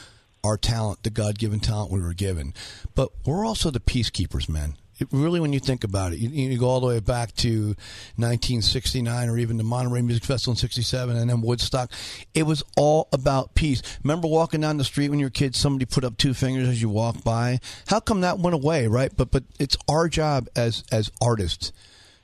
our 0.41 0.57
talent, 0.57 1.03
the 1.03 1.09
God 1.09 1.37
given 1.37 1.59
talent 1.59 1.91
we 1.91 1.99
were 1.99 2.13
given. 2.13 2.53
But 2.95 3.09
we're 3.25 3.45
also 3.45 3.71
the 3.71 3.81
peacekeepers, 3.81 4.47
man. 4.47 4.77
It, 4.99 5.07
really, 5.11 5.39
when 5.39 5.53
you 5.53 5.59
think 5.59 5.83
about 5.83 6.13
it, 6.13 6.19
you, 6.19 6.29
you 6.29 6.57
go 6.57 6.67
all 6.67 6.79
the 6.79 6.87
way 6.87 6.99
back 6.99 7.33
to 7.35 7.75
1969 8.17 9.29
or 9.29 9.37
even 9.37 9.57
the 9.57 9.63
Monterey 9.63 10.01
Music 10.01 10.23
Festival 10.23 10.53
in 10.53 10.57
67 10.57 11.15
and 11.15 11.29
then 11.29 11.41
Woodstock. 11.41 11.91
It 12.33 12.43
was 12.43 12.63
all 12.75 13.07
about 13.11 13.55
peace. 13.55 13.81
Remember 14.03 14.27
walking 14.27 14.61
down 14.61 14.77
the 14.77 14.83
street 14.83 15.09
when 15.09 15.19
you 15.19 15.25
were 15.25 15.29
a 15.29 15.31
kid, 15.31 15.55
somebody 15.55 15.85
put 15.85 16.03
up 16.03 16.17
two 16.17 16.33
fingers 16.33 16.67
as 16.67 16.81
you 16.81 16.89
walk 16.89 17.23
by? 17.23 17.59
How 17.87 17.99
come 17.99 18.21
that 18.21 18.39
went 18.39 18.53
away, 18.53 18.87
right? 18.87 19.11
But 19.15 19.31
but 19.31 19.43
it's 19.59 19.77
our 19.87 20.07
job 20.07 20.47
as 20.55 20.83
as 20.91 21.11
artists 21.21 21.71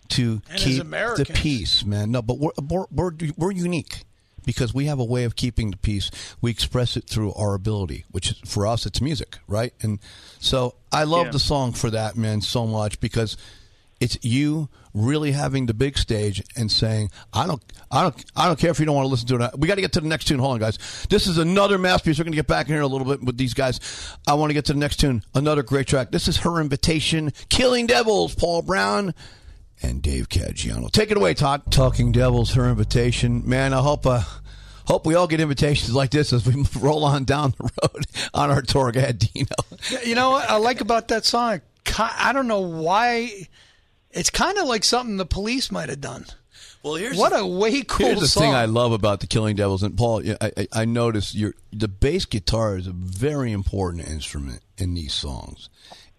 to 0.10 0.42
And 0.50 0.56
as 0.56 0.64
keep 0.64 0.78
the 0.78 1.32
peace, 1.34 1.86
man. 1.86 2.12
No, 2.12 2.22
but 2.22 2.38
we're, 2.38 2.52
we're, 2.70 2.86
we're, 2.92 3.12
we're 3.38 3.52
unique 3.52 4.04
because 4.46 4.74
we 4.74 4.86
have 4.86 5.00
a 5.00 5.04
way 5.06 5.24
of 5.24 5.36
keeping 5.36 5.72
the 5.72 5.78
peace. 5.78 6.12
We 6.42 6.52
express 6.52 6.96
it 6.98 7.06
through 7.10 7.34
our 7.34 7.54
ability, 7.54 8.06
which 8.12 8.32
is, 8.32 8.38
for 8.46 8.66
us, 8.68 8.86
it's 8.86 9.02
music, 9.02 9.38
right? 9.48 9.74
And 9.82 10.00
so 10.40 10.76
I 10.92 11.04
love 11.04 11.28
Yeah. 11.28 11.32
the 11.32 11.40
song 11.40 11.74
for 11.74 11.90
that, 11.92 12.16
man, 12.16 12.42
so 12.42 12.66
much 12.68 13.00
because 13.00 13.38
it's 14.00 14.18
you 14.22 14.68
really 14.94 15.32
having 15.32 15.66
the 15.66 15.74
big 15.74 15.98
stage 15.98 16.44
and 16.58 16.70
saying, 16.72 17.10
"I 17.32 17.48
don't, 17.48 17.62
I 17.90 18.04
don't, 18.04 18.26
I 18.36 18.48
don't 18.48 18.60
care 18.60 18.70
if 18.70 18.80
you 18.80 18.86
don't 18.86 18.96
want 18.96 19.06
to 19.06 19.10
listen 19.10 19.28
to 19.30 19.36
it." 19.46 19.58
We 19.58 19.68
got 19.68 19.76
to 19.76 19.82
get 19.82 19.94
to 19.94 20.02
the 20.02 20.08
next 20.08 20.26
tune. 20.26 20.40
Hold 20.40 20.56
on, 20.56 20.60
guys. 20.60 20.78
This 21.10 21.26
is 21.26 21.38
another 21.38 21.78
masterpiece. 21.78 22.20
We're 22.20 22.26
going 22.26 22.34
to 22.34 22.38
get 22.38 22.48
back 22.48 22.68
in 22.68 22.74
here 22.74 22.82
a 22.82 22.88
little 22.88 23.08
bit 23.08 23.24
with 23.24 23.38
these 23.38 23.54
guys. 23.54 23.80
I 24.28 24.34
want 24.34 24.50
to 24.50 24.54
get 24.54 24.66
to 24.66 24.74
the 24.74 24.80
next 24.80 24.98
tune. 24.98 25.24
Another 25.34 25.64
great 25.64 25.88
track. 25.88 26.12
This 26.12 26.28
is 26.28 26.38
her 26.38 26.60
invitation, 26.60 27.32
"Killing 27.50 27.88
Devils." 27.88 28.36
Paul 28.36 28.62
Brown 28.62 29.14
and 29.84 30.02
Dave 30.02 30.30
Caggiano. 30.30 30.90
Take 30.90 31.12
it 31.12 31.18
away, 31.18 31.34
Todd. 31.34 31.72
Talking 31.72 32.12
Devils, 32.12 32.54
her 32.54 32.68
invitation. 32.70 33.48
Man, 33.48 33.74
I 33.74 33.82
hope. 33.82 34.06
Uh, 34.06 34.24
Hope 34.86 35.06
we 35.06 35.16
all 35.16 35.28
get 35.28 35.40
invitations 35.40 35.96
like 35.96 36.12
this 36.12 36.34
as 36.34 36.46
we 36.46 36.62
roll 36.80 37.06
on 37.06 37.24
down 37.24 37.54
the 37.58 37.64
road 37.82 38.06
on 38.34 38.52
our 38.52 38.62
tour. 38.62 38.92
Go 38.92 39.00
ahead, 39.00 39.18
Dino. 39.18 39.48
You 40.04 40.14
know 40.14 40.32
what 40.32 40.50
I 40.50 40.58
like 40.58 40.82
about 40.82 41.08
that 41.08 41.24
song? 41.24 41.62
I 41.98 42.34
don't 42.34 42.48
know 42.48 42.60
why. 42.60 43.48
It's 44.12 44.30
kind 44.30 44.58
of 44.58 44.68
like 44.68 44.84
something 44.84 45.16
the 45.16 45.26
police 45.26 45.72
might 45.72 45.88
have 45.88 46.02
done. 46.02 46.26
Well, 46.84 46.96
here's 46.96 47.18
what 47.18 47.32
a 47.32 47.46
way 47.48 47.82
cool 47.84 48.08
Here's 48.08 48.20
the 48.20 48.28
song. 48.28 48.44
thing 48.44 48.54
I 48.54 48.66
love 48.66 48.92
about 48.92 49.22
the 49.22 49.28
Killing 49.28 49.56
Devils, 49.56 49.84
and 49.84 49.98
Paul, 49.98 50.22
I, 50.42 50.52
I, 50.58 50.68
I 50.74 50.86
noticed 50.86 51.34
your 51.34 51.54
the 51.72 51.88
bass 51.88 52.26
guitar 52.26 52.76
is 52.78 52.86
a 52.88 52.92
very 52.92 53.54
important 53.54 54.06
instrument 54.06 54.64
in 54.78 54.94
these 54.96 55.14
songs. 55.14 55.70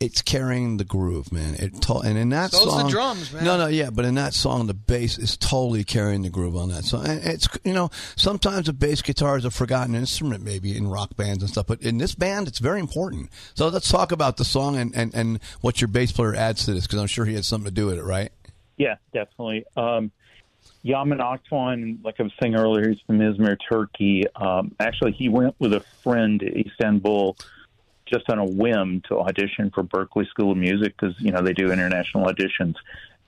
It's 0.00 0.22
carrying 0.22 0.76
the 0.76 0.84
groove, 0.84 1.32
man. 1.32 1.54
It 1.54 1.80
to, 1.82 1.94
and 1.98 2.18
in 2.18 2.28
that 2.30 2.50
So's 2.50 2.64
the 2.64 2.70
song, 2.70 2.90
drums, 2.90 3.32
man. 3.32 3.44
No, 3.44 3.56
no, 3.56 3.66
yeah, 3.68 3.90
but 3.90 4.04
in 4.04 4.16
that 4.16 4.34
song, 4.34 4.66
the 4.66 4.74
bass 4.74 5.18
is 5.18 5.36
totally 5.36 5.84
carrying 5.84 6.22
the 6.22 6.30
groove 6.30 6.56
on 6.56 6.68
that 6.70 6.84
song. 6.84 7.06
And 7.06 7.24
it's 7.24 7.48
you 7.64 7.72
know 7.72 7.90
sometimes 8.16 8.68
a 8.68 8.72
bass 8.72 9.02
guitar 9.02 9.38
is 9.38 9.44
a 9.44 9.50
forgotten 9.50 9.94
instrument, 9.94 10.44
maybe 10.44 10.76
in 10.76 10.88
rock 10.88 11.16
bands 11.16 11.42
and 11.42 11.50
stuff, 11.50 11.66
but 11.66 11.80
in 11.80 11.98
this 11.98 12.14
band, 12.14 12.48
it's 12.48 12.58
very 12.58 12.80
important. 12.80 13.30
So 13.54 13.68
let's 13.68 13.88
talk 13.90 14.12
about 14.12 14.36
the 14.36 14.44
song 14.44 14.76
and 14.76 14.94
and, 14.94 15.14
and 15.14 15.40
what 15.60 15.80
your 15.80 15.88
bass 15.88 16.12
player 16.12 16.34
adds 16.34 16.64
to 16.66 16.74
this, 16.74 16.86
because 16.86 16.98
I'm 16.98 17.06
sure 17.06 17.24
he 17.24 17.34
had 17.34 17.44
something 17.44 17.68
to 17.68 17.74
do 17.74 17.86
with 17.86 17.98
it, 17.98 18.04
right? 18.04 18.30
Yeah, 18.76 18.96
definitely. 19.12 19.64
Um, 19.76 20.10
Yaman 20.82 21.18
Akdoğan, 21.18 22.04
like 22.04 22.20
I 22.20 22.24
was 22.24 22.32
saying 22.40 22.56
earlier, 22.56 22.90
he's 22.90 23.00
from 23.06 23.18
Izmir, 23.18 23.56
Turkey. 23.68 24.24
Um, 24.36 24.74
actually, 24.78 25.12
he 25.12 25.30
went 25.30 25.54
with 25.58 25.72
a 25.72 25.80
friend 26.02 26.40
to 26.40 26.60
Istanbul 26.60 27.36
just 28.06 28.28
on 28.28 28.38
a 28.38 28.44
whim 28.44 29.02
to 29.08 29.18
audition 29.20 29.70
for 29.70 29.82
Berklee 29.82 30.28
School 30.28 30.52
of 30.52 30.58
Music 30.58 30.94
because 30.98 31.14
you 31.20 31.32
know 31.32 31.42
they 31.42 31.52
do 31.52 31.72
international 31.72 32.26
auditions, 32.26 32.74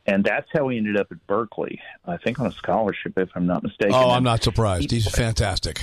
and 0.07 0.25
that's 0.25 0.49
how 0.53 0.69
he 0.69 0.79
ended 0.79 0.97
up 0.97 1.09
at 1.11 1.27
Berklee. 1.27 1.79
I 2.05 2.17
think 2.17 2.39
on 2.41 2.47
a 2.47 2.53
scholarship, 2.53 3.15
if 3.17 3.31
I'm 3.35 3.47
not 3.47 3.63
mistaken. 3.63 3.95
Oh, 3.95 4.11
I'm 4.11 4.25
not 4.25 4.43
surprised. 4.43 4.91
He's 4.91 5.11
fantastic. 5.11 5.83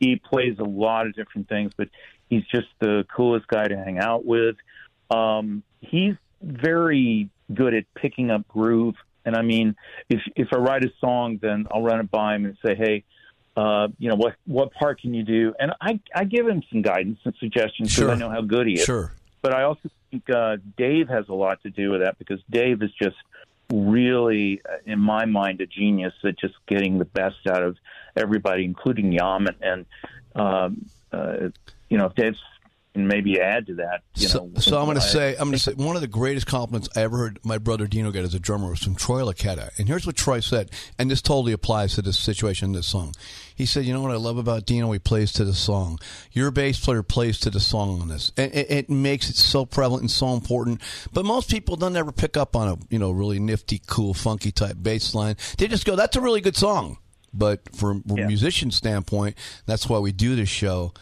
he 0.00 0.16
plays 0.16 0.58
a 0.58 0.64
lot 0.64 1.06
of 1.06 1.14
different 1.14 1.48
things, 1.48 1.72
but 1.76 1.88
he's 2.28 2.44
just 2.46 2.68
the 2.80 3.04
coolest 3.14 3.46
guy 3.46 3.68
to 3.68 3.76
hang 3.76 3.98
out 3.98 4.24
with. 4.24 4.56
Um, 5.10 5.62
he's 5.80 6.14
very 6.42 7.30
good 7.52 7.74
at 7.74 7.84
picking 7.94 8.30
up 8.30 8.46
groove, 8.48 8.96
and 9.24 9.36
I 9.36 9.42
mean, 9.42 9.76
if 10.08 10.20
if 10.34 10.48
I 10.52 10.56
write 10.56 10.84
a 10.84 10.92
song, 11.00 11.38
then 11.40 11.66
I'll 11.70 11.82
run 11.82 12.00
it 12.00 12.10
by 12.10 12.34
him 12.34 12.44
and 12.44 12.56
say, 12.64 12.74
"Hey, 12.74 13.04
uh, 13.56 13.88
you 13.98 14.08
know 14.08 14.16
what 14.16 14.34
what 14.46 14.72
part 14.72 15.00
can 15.00 15.14
you 15.14 15.22
do?" 15.22 15.54
And 15.58 15.72
I 15.80 16.00
I 16.14 16.24
give 16.24 16.46
him 16.46 16.62
some 16.70 16.82
guidance 16.82 17.18
and 17.24 17.34
suggestions 17.40 17.94
because 17.94 18.08
Sure. 18.08 18.10
I 18.10 18.16
know 18.16 18.30
how 18.30 18.42
good 18.42 18.66
he 18.66 18.74
is. 18.74 18.84
Sure. 18.84 19.12
But 19.42 19.54
I 19.54 19.62
also 19.62 19.88
think 20.10 20.28
uh, 20.30 20.56
Dave 20.76 21.08
has 21.08 21.28
a 21.28 21.34
lot 21.34 21.62
to 21.62 21.70
do 21.70 21.90
with 21.90 22.00
that 22.00 22.18
because 22.18 22.40
Dave 22.50 22.82
is 22.82 22.90
just 23.00 23.16
really, 23.72 24.60
uh, 24.68 24.78
in 24.84 24.98
my 24.98 25.24
mind, 25.24 25.60
a 25.60 25.66
genius 25.66 26.14
at 26.24 26.38
just 26.38 26.54
getting 26.66 26.98
the 26.98 27.04
best 27.04 27.46
out 27.48 27.62
of 27.62 27.76
everybody, 28.16 28.64
including 28.64 29.12
Yam. 29.12 29.46
And, 29.46 29.56
and 29.60 29.86
um, 30.34 30.86
uh, 31.12 31.48
you 31.88 31.98
know, 31.98 32.06
if 32.06 32.14
Dave's 32.14 32.40
and 32.96 33.06
maybe 33.06 33.38
add 33.38 33.66
to 33.66 33.74
that, 33.74 34.02
you 34.14 34.26
so, 34.26 34.46
know. 34.46 34.58
so 34.58 34.78
I'm 34.78 34.86
going 34.86 34.96
to 34.96 35.02
say, 35.02 35.32
I'm 35.32 35.48
going 35.48 35.52
to 35.52 35.58
say, 35.58 35.74
one 35.74 35.96
of 35.96 36.02
the 36.02 36.08
greatest 36.08 36.46
compliments 36.46 36.88
I 36.96 37.02
ever 37.02 37.18
heard 37.18 37.38
my 37.44 37.58
brother 37.58 37.86
Dino 37.86 38.10
get 38.10 38.24
as 38.24 38.34
a 38.34 38.40
drummer 38.40 38.70
was 38.70 38.82
from 38.82 38.94
Troy 38.94 39.20
Luccketta. 39.20 39.78
And 39.78 39.86
here's 39.86 40.06
what 40.06 40.16
Troy 40.16 40.40
said, 40.40 40.70
and 40.98 41.10
this 41.10 41.20
totally 41.20 41.52
applies 41.52 41.94
to 41.94 42.02
this 42.02 42.18
situation, 42.18 42.72
this 42.72 42.88
song. 42.88 43.14
He 43.54 43.66
said, 43.66 43.84
"You 43.84 43.92
know 43.92 44.00
what 44.00 44.10
I 44.12 44.16
love 44.16 44.38
about 44.38 44.66
Dino? 44.66 44.90
He 44.92 44.98
plays 44.98 45.32
to 45.34 45.44
the 45.44 45.54
song. 45.54 45.98
Your 46.32 46.50
bass 46.50 46.82
player 46.82 47.02
plays 47.02 47.38
to 47.40 47.50
the 47.50 47.60
song 47.60 48.00
on 48.00 48.08
this, 48.08 48.32
and 48.36 48.52
it, 48.52 48.70
it 48.70 48.90
makes 48.90 49.30
it 49.30 49.36
so 49.36 49.64
prevalent 49.64 50.02
and 50.02 50.10
so 50.10 50.34
important. 50.34 50.80
But 51.12 51.24
most 51.24 51.50
people 51.50 51.76
don't 51.76 51.96
ever 51.96 52.12
pick 52.12 52.36
up 52.36 52.56
on 52.56 52.68
a 52.68 52.76
you 52.90 52.98
know 52.98 53.10
really 53.10 53.38
nifty, 53.38 53.80
cool, 53.86 54.14
funky 54.14 54.52
type 54.52 54.76
bass 54.80 55.14
line. 55.14 55.36
They 55.58 55.68
just 55.68 55.86
go, 55.86 55.96
"That's 55.96 56.16
a 56.16 56.20
really 56.20 56.40
good 56.40 56.56
song." 56.56 56.98
But 57.32 57.74
from 57.74 58.02
a 58.08 58.14
musician 58.14 58.70
standpoint, 58.70 59.36
that's 59.66 59.88
why 59.88 59.98
we 59.98 60.12
do 60.12 60.36
this 60.36 60.48
show. 60.48 60.92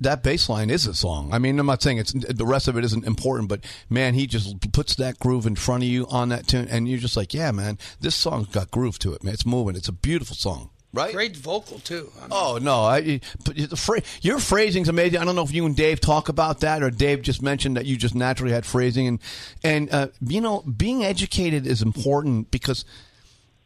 That 0.00 0.22
bass 0.22 0.48
line 0.48 0.68
is 0.68 0.86
a 0.86 0.92
song. 0.92 1.32
I 1.32 1.38
mean, 1.38 1.58
I'm 1.58 1.66
not 1.66 1.82
saying 1.82 1.96
it's 1.98 2.12
the 2.12 2.44
rest 2.44 2.68
of 2.68 2.76
it 2.76 2.84
isn't 2.84 3.06
important, 3.06 3.48
but 3.48 3.60
man, 3.88 4.12
he 4.12 4.26
just 4.26 4.72
puts 4.72 4.94
that 4.96 5.18
groove 5.18 5.46
in 5.46 5.56
front 5.56 5.82
of 5.82 5.88
you 5.88 6.06
on 6.08 6.28
that 6.28 6.46
tune, 6.46 6.68
and 6.68 6.86
you're 6.86 6.98
just 6.98 7.16
like, 7.16 7.32
yeah, 7.32 7.50
man, 7.50 7.78
this 8.00 8.14
song's 8.14 8.48
got 8.48 8.70
groove 8.70 8.98
to 8.98 9.14
it, 9.14 9.24
man. 9.24 9.32
It's 9.32 9.46
moving. 9.46 9.74
It's 9.74 9.88
a 9.88 9.92
beautiful 9.92 10.36
song. 10.36 10.70
Right? 10.92 11.12
Great 11.12 11.36
vocal 11.36 11.80
too. 11.80 12.12
I 12.18 12.20
mean, 12.20 12.30
Oh 12.30 12.58
no! 12.62 12.84
I, 12.84 13.20
but 13.44 13.56
the 13.56 13.76
phra- 13.76 14.02
your 14.22 14.38
phrasing's 14.38 14.88
amazing. 14.88 15.18
I 15.18 15.24
don't 15.24 15.34
know 15.34 15.42
if 15.42 15.52
you 15.52 15.66
and 15.66 15.74
Dave 15.74 15.98
talk 15.98 16.28
about 16.28 16.60
that, 16.60 16.84
or 16.84 16.90
Dave 16.90 17.22
just 17.22 17.42
mentioned 17.42 17.76
that 17.76 17.84
you 17.84 17.96
just 17.96 18.14
naturally 18.14 18.52
had 18.52 18.64
phrasing, 18.64 19.08
and 19.08 19.18
and 19.64 19.92
uh, 19.92 20.08
you 20.20 20.40
know, 20.40 20.60
being 20.60 21.04
educated 21.04 21.66
is 21.66 21.82
important 21.82 22.52
because 22.52 22.84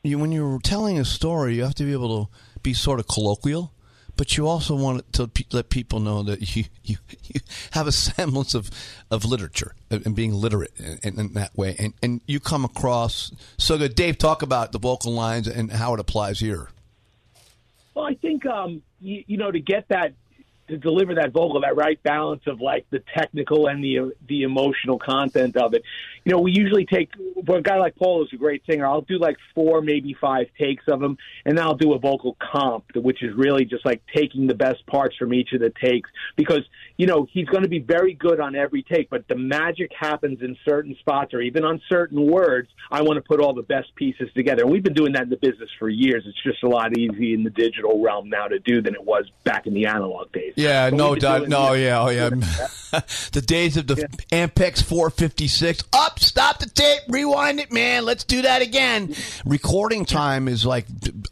you, 0.03 0.19
when 0.19 0.33
you're 0.33 0.59
telling 0.61 0.99
a 0.99 1.05
story, 1.05 1.57
you 1.57 1.65
have 1.65 1.75
to 1.75 1.85
be 1.85 1.93
able 1.93 2.25
to 2.25 2.31
be 2.63 2.73
sort 2.73 2.99
of 2.99 3.07
colloquial, 3.09 3.75
but 4.19 4.37
you 4.37 4.49
also 4.49 4.75
want 4.75 5.11
to 5.15 5.31
let 5.53 5.71
people 5.71 6.01
know 6.01 6.25
that 6.25 6.55
you, 6.57 6.65
you, 6.83 6.97
you 7.23 7.41
have 7.71 7.87
a 7.87 7.93
semblance 7.93 8.53
of, 8.53 8.69
of 9.11 9.25
literature 9.25 9.75
and 9.91 10.05
and 10.05 10.15
being 10.15 10.35
literate 10.35 10.73
in, 10.77 10.99
in, 11.05 11.21
in 11.21 11.33
that 11.35 11.57
way, 11.57 11.75
and 11.79 11.95
and 12.03 12.21
you 12.27 12.41
come 12.41 12.65
across 12.65 13.33
so 13.57 13.79
good. 13.79 13.95
Dave, 13.95 14.19
talk 14.19 14.43
about 14.43 14.73
the 14.73 14.79
vocal 14.79 15.13
lines 15.13 15.47
and 15.47 15.71
how 15.71 15.95
it 15.95 16.01
applies 16.01 16.41
here. 16.41 16.69
Well, 17.95 18.07
I 18.07 18.15
think 18.15 18.45
um, 18.45 18.83
you, 19.01 19.25
you 19.27 19.37
know 19.37 19.51
to 19.51 19.61
get 19.61 19.89
that 19.89 20.13
to 20.69 20.77
deliver 20.77 21.15
that 21.17 21.33
vocal, 21.33 21.61
that 21.63 21.77
right 21.77 22.01
balance 22.03 22.43
of 22.47 22.61
like 22.61 22.87
the 22.91 23.03
technical 23.17 23.67
and 23.67 23.83
the 23.83 24.13
the 24.29 24.43
emotional 24.43 24.99
content 24.99 25.57
of 25.57 25.75
it. 25.75 25.83
You 26.25 26.33
know, 26.33 26.41
we 26.41 26.53
usually 26.53 26.85
take 26.85 27.11
for 27.47 27.57
a 27.59 27.63
guy 27.63 27.79
like 27.79 27.97
Paul 27.97 28.23
is 28.25 28.33
a 28.33 28.37
great 28.37 28.63
singer. 28.69 28.87
I'll 28.87 29.01
do 29.01 29.19
like 29.19 29.37
four, 29.55 29.81
maybe 29.81 30.15
five 30.21 30.47
takes 30.59 30.85
of 30.89 31.03
him, 31.03 31.17
and 31.45 31.57
then 31.57 31.65
I'll 31.65 31.77
do 31.77 31.95
a 31.95 31.99
vocal 31.99 32.37
comp, 32.41 32.85
which 32.95 33.23
is 33.23 33.35
really 33.35 33.65
just 33.65 33.85
like 33.85 34.03
taking 34.15 34.47
the 34.47 34.55
best 34.55 34.87
parts 34.87 35.17
from 35.17 35.33
each 35.33 35.53
of 35.53 35.61
the 35.61 35.71
takes 35.71 36.11
because 36.37 36.63
you 36.97 37.07
know 37.07 37.27
he's 37.33 37.47
going 37.47 37.63
to 37.63 37.69
be 37.69 37.81
very 37.81 38.15
good 38.15 38.41
on 38.41 38.55
every 38.55 38.83
take, 38.83 39.11
but 39.11 39.27
the 39.29 39.37
magic 39.37 39.91
happens 39.99 40.43
in 40.43 40.57
certain 40.65 40.97
spots 41.01 41.35
or 41.35 41.41
even 41.41 41.65
on 41.65 41.81
certain 41.89 42.31
words. 42.31 42.69
I 42.91 43.03
want 43.03 43.17
to 43.17 43.23
put 43.23 43.41
all 43.41 43.55
the 43.55 43.63
best 43.63 43.95
pieces 43.95 44.29
together, 44.35 44.63
and 44.63 44.71
we've 44.71 44.83
been 44.83 44.95
doing 44.95 45.13
that 45.13 45.23
in 45.23 45.31
the 45.31 45.37
business 45.37 45.71
for 45.79 45.89
years. 45.89 46.25
It's 46.27 46.43
just 46.43 46.63
a 46.63 46.69
lot 46.69 46.97
easier 46.97 47.35
in 47.35 47.45
the 47.45 47.51
digital 47.51 48.03
realm 48.03 48.29
now 48.29 48.47
to 48.47 48.59
do 48.59 48.83
than 48.83 48.95
it 48.95 49.05
was 49.05 49.31
back 49.45 49.67
in 49.67 49.75
the 49.75 49.87
analog 49.87 50.33
days. 50.33 50.55
Yeah, 50.59 50.91
But 50.91 50.97
no 50.97 51.15
doubt. 51.15 51.39
doing- 51.39 51.51
No, 51.51 51.73
yeah, 51.75 52.01
oh 52.03 52.09
yeah. 52.09 52.31
the 53.33 53.43
days 53.45 53.77
of 53.77 53.87
the 53.87 53.95
Ampex 54.33 54.83
456. 54.83 55.85
Up, 55.93 56.19
stop 56.19 56.59
the 56.59 56.69
tape, 56.69 57.03
rewind 57.09 57.61
it, 57.61 57.71
man. 57.73 58.05
Let's 58.05 58.25
do 58.25 58.43
that 58.43 58.61
again. 58.61 59.15
Recording 59.45 60.05
time 60.05 60.49
is 60.49 60.67
like 60.67 60.87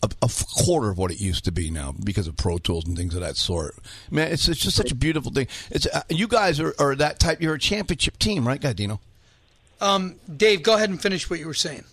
a, 0.04 0.10
a 0.22 0.30
quarter 0.64 0.90
of 0.90 0.98
what 0.98 1.10
it 1.10 1.20
used 1.20 1.44
to 1.46 1.50
be 1.50 1.70
now 1.70 1.92
because 2.04 2.28
of 2.28 2.36
Pro 2.36 2.58
Tools 2.58 2.86
and 2.86 2.96
things 2.96 3.14
of 3.16 3.20
that 3.20 3.36
sort. 3.36 3.74
Man, 4.12 4.30
it's, 4.30 4.46
it's 4.46 4.60
just 4.60 4.76
such 4.76 4.92
a 4.92 4.94
beautiful 4.94 5.32
thing. 5.32 5.48
It's 5.70 5.86
uh, 5.88 6.02
you 6.08 6.28
guys 6.28 6.60
are, 6.60 6.74
are 6.78 6.94
that 6.94 7.18
type. 7.18 7.40
You're 7.42 7.54
a 7.54 7.58
championship 7.58 8.18
team, 8.20 8.46
right, 8.46 8.60
Gadino? 8.60 9.00
Um, 9.80 10.16
Dave, 10.36 10.62
go 10.62 10.76
ahead 10.76 10.90
and 10.90 11.02
finish 11.02 11.28
what 11.28 11.40
you 11.40 11.46
were 11.46 11.54
saying. 11.54 11.84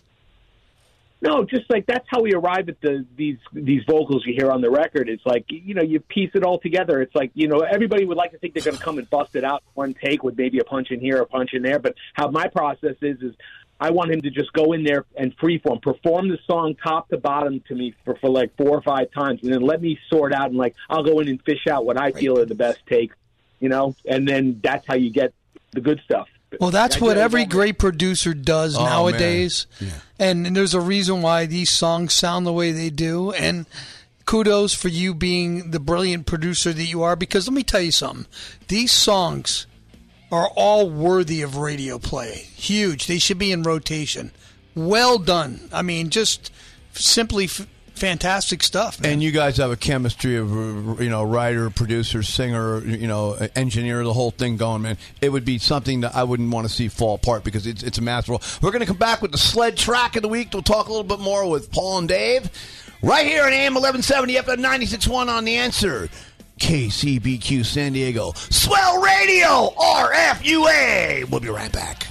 No, 1.23 1.45
just 1.45 1.69
like 1.69 1.85
that's 1.85 2.05
how 2.09 2.21
we 2.21 2.33
arrive 2.33 2.67
at 2.67 2.81
the 2.81 3.05
these 3.15 3.37
these 3.53 3.83
vocals 3.87 4.25
you 4.25 4.33
hear 4.33 4.51
on 4.51 4.59
the 4.59 4.69
record. 4.69 5.07
It's 5.07 5.25
like 5.25 5.45
you 5.47 5.73
know 5.73 5.81
you 5.81 6.01
piece 6.01 6.31
it 6.33 6.43
all 6.43 6.59
together. 6.59 7.01
It's 7.01 7.15
like 7.15 7.31
you 7.33 7.47
know 7.47 7.59
everybody 7.59 8.03
would 8.03 8.17
like 8.17 8.31
to 8.31 8.37
think 8.39 8.53
they're 8.53 8.63
going 8.63 8.75
to 8.75 8.83
come 8.83 8.97
and 8.97 9.09
bust 9.09 9.33
it 9.37 9.45
out 9.45 9.63
one 9.73 9.93
take 9.93 10.21
with 10.21 10.37
maybe 10.37 10.59
a 10.59 10.65
punch 10.65 10.91
in 10.91 10.99
here, 10.99 11.21
a 11.21 11.25
punch 11.25 11.53
in 11.53 11.61
there. 11.61 11.79
But 11.79 11.95
how 12.13 12.29
my 12.29 12.49
process 12.49 12.97
is 13.01 13.21
is 13.21 13.33
I 13.79 13.91
want 13.91 14.11
him 14.11 14.21
to 14.23 14.31
just 14.31 14.51
go 14.51 14.73
in 14.73 14.83
there 14.83 15.05
and 15.15 15.33
freeform, 15.37 15.81
perform 15.81 16.27
the 16.27 16.39
song 16.45 16.75
top 16.75 17.07
to 17.07 17.17
bottom 17.17 17.61
to 17.69 17.75
me 17.75 17.95
for 18.03 18.15
for 18.15 18.29
like 18.29 18.57
four 18.57 18.71
or 18.71 18.81
five 18.81 19.09
times, 19.13 19.43
and 19.43 19.53
then 19.53 19.61
let 19.61 19.81
me 19.81 19.97
sort 20.09 20.33
out 20.33 20.49
and 20.49 20.57
like 20.57 20.75
I'll 20.89 21.03
go 21.03 21.21
in 21.21 21.29
and 21.29 21.41
fish 21.43 21.67
out 21.71 21.85
what 21.85 21.97
I 21.97 22.11
feel 22.11 22.37
are 22.37 22.45
the 22.45 22.53
best 22.53 22.85
takes, 22.85 23.15
you 23.61 23.69
know, 23.69 23.95
and 24.05 24.27
then 24.27 24.59
that's 24.61 24.85
how 24.85 24.95
you 24.95 25.09
get 25.09 25.33
the 25.71 25.79
good 25.79 26.01
stuff. 26.03 26.27
Well, 26.59 26.71
that's 26.71 26.99
what 26.99 27.17
every 27.17 27.45
great 27.45 27.77
producer 27.77 28.33
does 28.33 28.77
Oh, 28.77 28.83
nowadays. 28.85 29.67
And, 30.19 30.47
and 30.47 30.55
there's 30.55 30.73
a 30.73 30.81
reason 30.81 31.21
why 31.21 31.45
these 31.45 31.69
songs 31.69 32.13
sound 32.13 32.45
the 32.45 32.53
way 32.53 32.71
they 32.71 32.89
do. 32.89 33.31
And 33.31 33.65
kudos 34.25 34.73
for 34.73 34.87
you 34.87 35.13
being 35.13 35.71
the 35.71 35.79
brilliant 35.79 36.25
producer 36.25 36.71
that 36.73 36.83
you 36.85 37.03
are. 37.03 37.15
Because 37.15 37.47
let 37.47 37.53
me 37.53 37.63
tell 37.63 37.81
you 37.81 37.91
something 37.91 38.25
these 38.67 38.91
songs 38.91 39.67
are 40.31 40.47
all 40.55 40.89
worthy 40.89 41.41
of 41.41 41.57
radio 41.57 41.99
play. 41.99 42.47
Huge. 42.55 43.07
They 43.07 43.19
should 43.19 43.37
be 43.37 43.51
in 43.51 43.63
rotation. 43.63 44.31
Well 44.75 45.19
done. 45.19 45.69
I 45.71 45.81
mean, 45.83 46.09
just 46.09 46.51
simply 46.93 47.45
f- 47.45 47.67
fantastic 47.93 48.63
stuff. 48.63 48.99
Man. 48.99 49.13
And 49.13 49.23
you 49.23 49.31
guys 49.31 49.57
have 49.57 49.71
a 49.71 49.77
chemistry 49.77 50.35
of 50.37 50.51
uh, 50.99 51.01
you 51.01 51.09
know 51.09 51.23
writer, 51.23 51.69
producer, 51.69 52.23
singer, 52.23 52.83
you 52.85 53.07
know 53.07 53.33
engineer, 53.55 54.03
the 54.03 54.13
whole 54.13 54.31
thing 54.31 54.57
going, 54.57 54.81
man. 54.81 54.97
It 55.21 55.29
would 55.29 55.45
be 55.45 55.57
something 55.57 56.01
that 56.01 56.15
I 56.15 56.23
wouldn't 56.23 56.51
want 56.51 56.67
to 56.67 56.73
see 56.73 56.87
fall 56.87 57.15
apart 57.15 57.43
because 57.43 57.67
it's 57.67 57.83
it's 57.83 57.97
a 57.97 58.01
masterful. 58.01 58.41
We're 58.61 58.71
going 58.71 58.81
to 58.81 58.87
come 58.87 58.97
back 58.97 59.21
with 59.21 59.31
the 59.31 59.37
sled 59.37 59.77
track 59.77 60.15
of 60.15 60.21
the 60.21 60.29
week. 60.29 60.49
We'll 60.53 60.63
talk 60.63 60.87
a 60.87 60.89
little 60.89 61.03
bit 61.03 61.19
more 61.19 61.49
with 61.49 61.71
Paul 61.71 61.99
and 61.99 62.07
Dave 62.07 62.49
right 63.01 63.25
here 63.25 63.43
on 63.43 63.53
AM 63.53 63.73
1170 63.73 64.35
FM 64.35 64.63
96.1 64.63 65.27
on 65.27 65.45
the 65.45 65.55
answer. 65.55 66.09
KCBQ 66.59 67.65
San 67.65 67.93
Diego. 67.93 68.31
Swell 68.35 69.01
Radio 69.01 69.73
RFUA. 69.75 71.29
We'll 71.29 71.39
be 71.39 71.49
right 71.49 71.71
back. 71.71 72.07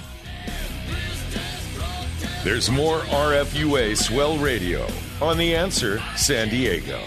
There's 2.43 2.69
more 2.69 2.99
RFUA 2.99 3.95
Swell 3.95 4.37
Radio 4.37 4.85
on 5.21 5.37
The 5.37 5.55
Answer 5.55 6.01
San 6.15 6.49
Diego. 6.49 7.01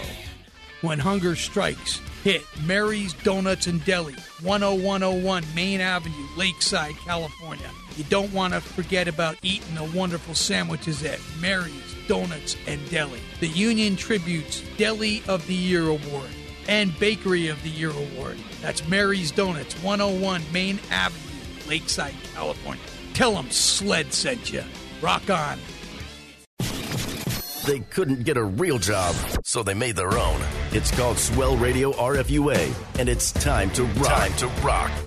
When 0.81 0.99
hunger 0.99 1.35
strikes, 1.35 1.99
hit 2.23 2.43
Mary's 2.65 3.13
Donuts 3.13 3.67
and 3.67 3.83
Deli, 3.83 4.15
10101 4.41 5.43
Main 5.55 5.81
Avenue, 5.81 6.27
Lakeside, 6.35 6.95
California. 6.97 7.69
You 7.95 8.03
don't 8.05 8.31
want 8.31 8.53
to 8.53 8.61
forget 8.61 9.07
about 9.07 9.37
eating 9.41 9.75
the 9.75 9.83
wonderful 9.97 10.35
sandwiches 10.35 11.03
at 11.03 11.19
Mary's 11.39 11.95
Donuts 12.07 12.55
and 12.67 12.87
Deli. 12.89 13.19
The 13.39 13.47
Union 13.47 13.95
Tribune's 13.95 14.61
Deli 14.77 15.23
of 15.27 15.45
the 15.47 15.55
Year 15.55 15.87
Award 15.87 16.29
and 16.67 16.97
Bakery 16.99 17.47
of 17.47 17.61
the 17.63 17.69
Year 17.69 17.91
Award. 17.91 18.37
That's 18.61 18.87
Mary's 18.87 19.31
Donuts, 19.31 19.73
101 19.81 20.43
Main 20.53 20.79
Avenue, 20.91 21.67
Lakeside, 21.67 22.13
California. 22.33 22.83
Tell 23.13 23.33
them 23.33 23.49
Sled 23.49 24.13
sent 24.13 24.53
you. 24.53 24.63
Rock 25.01 25.29
on. 25.29 25.59
They 27.67 27.79
couldn't 27.79 28.23
get 28.23 28.37
a 28.37 28.43
real 28.45 28.79
job, 28.79 29.13
so 29.43 29.61
they 29.61 29.73
made 29.73 29.97
their 29.97 30.17
own. 30.17 30.41
It's 30.71 30.89
called 30.89 31.17
Swell 31.17 31.57
Radio 31.57 31.91
RFUA, 31.91 32.73
and 32.97 33.09
it's 33.09 33.33
time 33.33 33.71
to 33.71 33.83
rock. 33.83 34.07
Time 34.07 34.33
to 34.37 34.47
rock. 34.65 35.06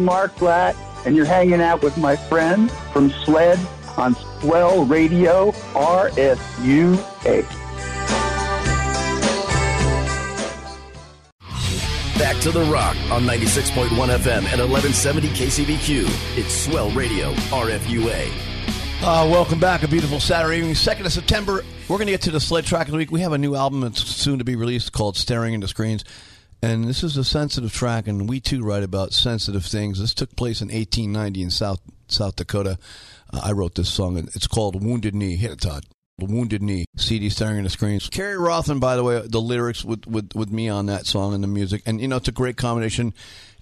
Mark 0.00 0.36
Blatt, 0.36 0.76
and 1.04 1.14
you're 1.14 1.24
hanging 1.24 1.60
out 1.60 1.82
with 1.82 1.96
my 1.96 2.16
friend 2.16 2.70
from 2.92 3.10
SLED 3.10 3.58
on 3.96 4.14
Swell 4.40 4.84
Radio 4.84 5.52
RFUA. 5.72 7.46
Back 12.18 12.36
to 12.42 12.50
the 12.50 12.64
rock 12.70 12.96
on 13.10 13.22
96.1 13.22 13.88
FM 13.88 14.44
and 14.52 14.60
1170 14.60 15.28
KCBQ. 15.28 16.38
It's 16.38 16.54
Swell 16.54 16.90
Radio 16.90 17.32
RFUA. 17.34 18.30
Uh, 19.02 19.26
welcome 19.30 19.58
back. 19.58 19.82
A 19.82 19.88
beautiful 19.88 20.20
Saturday 20.20 20.58
evening, 20.58 20.74
2nd 20.74 21.06
of 21.06 21.12
September. 21.12 21.64
We're 21.88 21.96
going 21.96 22.06
to 22.06 22.12
get 22.12 22.20
to 22.22 22.30
the 22.30 22.38
sled 22.38 22.66
track 22.66 22.86
of 22.86 22.92
the 22.92 22.98
week. 22.98 23.10
We 23.10 23.20
have 23.20 23.32
a 23.32 23.38
new 23.38 23.54
album 23.54 23.80
that's 23.80 24.02
soon 24.02 24.38
to 24.38 24.44
be 24.44 24.56
released 24.56 24.92
called 24.92 25.16
Staring 25.16 25.54
into 25.54 25.66
Screens. 25.68 26.04
And 26.62 26.84
this 26.84 27.02
is 27.02 27.16
a 27.16 27.24
sensitive 27.24 27.72
track, 27.72 28.06
and 28.06 28.28
we 28.28 28.38
too 28.38 28.62
write 28.62 28.82
about 28.82 29.14
sensitive 29.14 29.64
things. 29.64 29.98
This 29.98 30.12
took 30.12 30.36
place 30.36 30.60
in 30.60 30.68
1890 30.68 31.42
in 31.42 31.50
South 31.50 31.80
South 32.08 32.36
Dakota. 32.36 32.78
Uh, 33.32 33.40
I 33.42 33.52
wrote 33.52 33.76
this 33.76 33.88
song, 33.88 34.18
and 34.18 34.28
it's 34.34 34.46
called 34.46 34.82
Wounded 34.82 35.14
Knee. 35.14 35.36
Hit 35.36 35.52
it, 35.52 35.60
Todd. 35.60 35.84
Wounded 36.22 36.62
Knee. 36.62 36.84
CD 36.96 37.30
staring 37.30 37.58
at 37.58 37.64
the 37.64 37.70
screens. 37.70 38.08
Kerry 38.08 38.36
Rothen, 38.36 38.80
by 38.80 38.96
the 38.96 39.04
way, 39.04 39.22
the 39.26 39.40
lyrics 39.40 39.84
with, 39.84 40.06
with, 40.06 40.34
with 40.34 40.50
me 40.50 40.68
on 40.68 40.86
that 40.86 41.06
song 41.06 41.34
and 41.34 41.42
the 41.42 41.48
music. 41.48 41.82
And, 41.86 42.00
you 42.00 42.08
know, 42.08 42.16
it's 42.16 42.28
a 42.28 42.32
great 42.32 42.56
combination. 42.56 43.14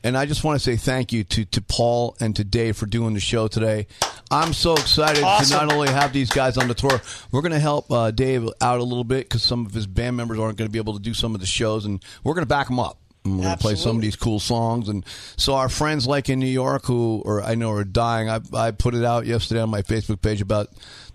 And 0.05 0.17
I 0.17 0.27
just 0.27 0.45
want 0.45 0.61
to 0.61 0.65
say 0.65 0.77
thank 0.77 1.13
you 1.13 1.25
to, 1.25 1.45
to 1.47 1.61
Paul 1.61 2.17
and 2.21 2.35
to 2.37 2.45
Dave 2.45 2.77
for 2.77 2.87
doing 2.87 3.15
the 3.15 3.21
show 3.21 3.49
today. 3.49 3.89
I'm 4.31 4.53
so 4.53 4.75
excited 4.75 5.25
Awesome. 5.25 5.59
to 5.59 5.67
not 5.67 5.75
only 5.75 5.89
have 5.89 6.13
these 6.13 6.31
guys 6.31 6.57
on 6.57 6.69
the 6.69 6.75
tour, 6.75 7.01
we're 7.33 7.41
going 7.43 7.53
to 7.53 7.59
help 7.59 7.91
uh, 7.91 8.11
Dave 8.13 8.49
out 8.61 8.79
a 8.79 8.85
little 8.85 9.03
bit 9.05 9.25
because 9.25 9.43
some 9.43 9.67
of 9.67 9.73
his 9.73 9.87
band 9.87 10.17
members 10.17 10.39
aren't 10.39 10.57
going 10.57 10.69
to 10.69 10.73
be 10.73 10.79
able 10.79 10.95
to 10.95 11.01
do 11.03 11.15
some 11.15 11.35
of 11.35 11.41
the 11.41 11.47
shows, 11.47 11.85
and 11.85 12.03
we're 12.23 12.35
going 12.35 12.43
to 12.45 12.49
back 12.49 12.69
them 12.69 12.79
up. 12.79 12.99
And 13.31 13.39
we're 13.39 13.45
going 13.45 13.57
to 13.57 13.63
play 13.63 13.75
some 13.75 13.97
of 13.97 14.03
these 14.03 14.17
cool 14.17 14.41
songs. 14.41 14.89
And 14.89 15.05
so 15.37 15.55
our 15.55 15.69
friends 15.69 16.07
like 16.07 16.29
in 16.29 16.39
New 16.39 16.47
York 16.47 16.87
who 16.87 17.23
or 17.25 17.43
I 17.43 17.55
know 17.55 17.71
are 17.73 17.85
dying, 17.85 18.29
I, 18.29 18.41
I 18.53 18.71
put 18.71 18.95
it 18.95 19.05
out 19.05 19.27
yesterday 19.27 19.61
on 19.61 19.71
my 19.71 19.83
Facebook 19.83 20.23
page 20.23 20.41
about 20.41 20.69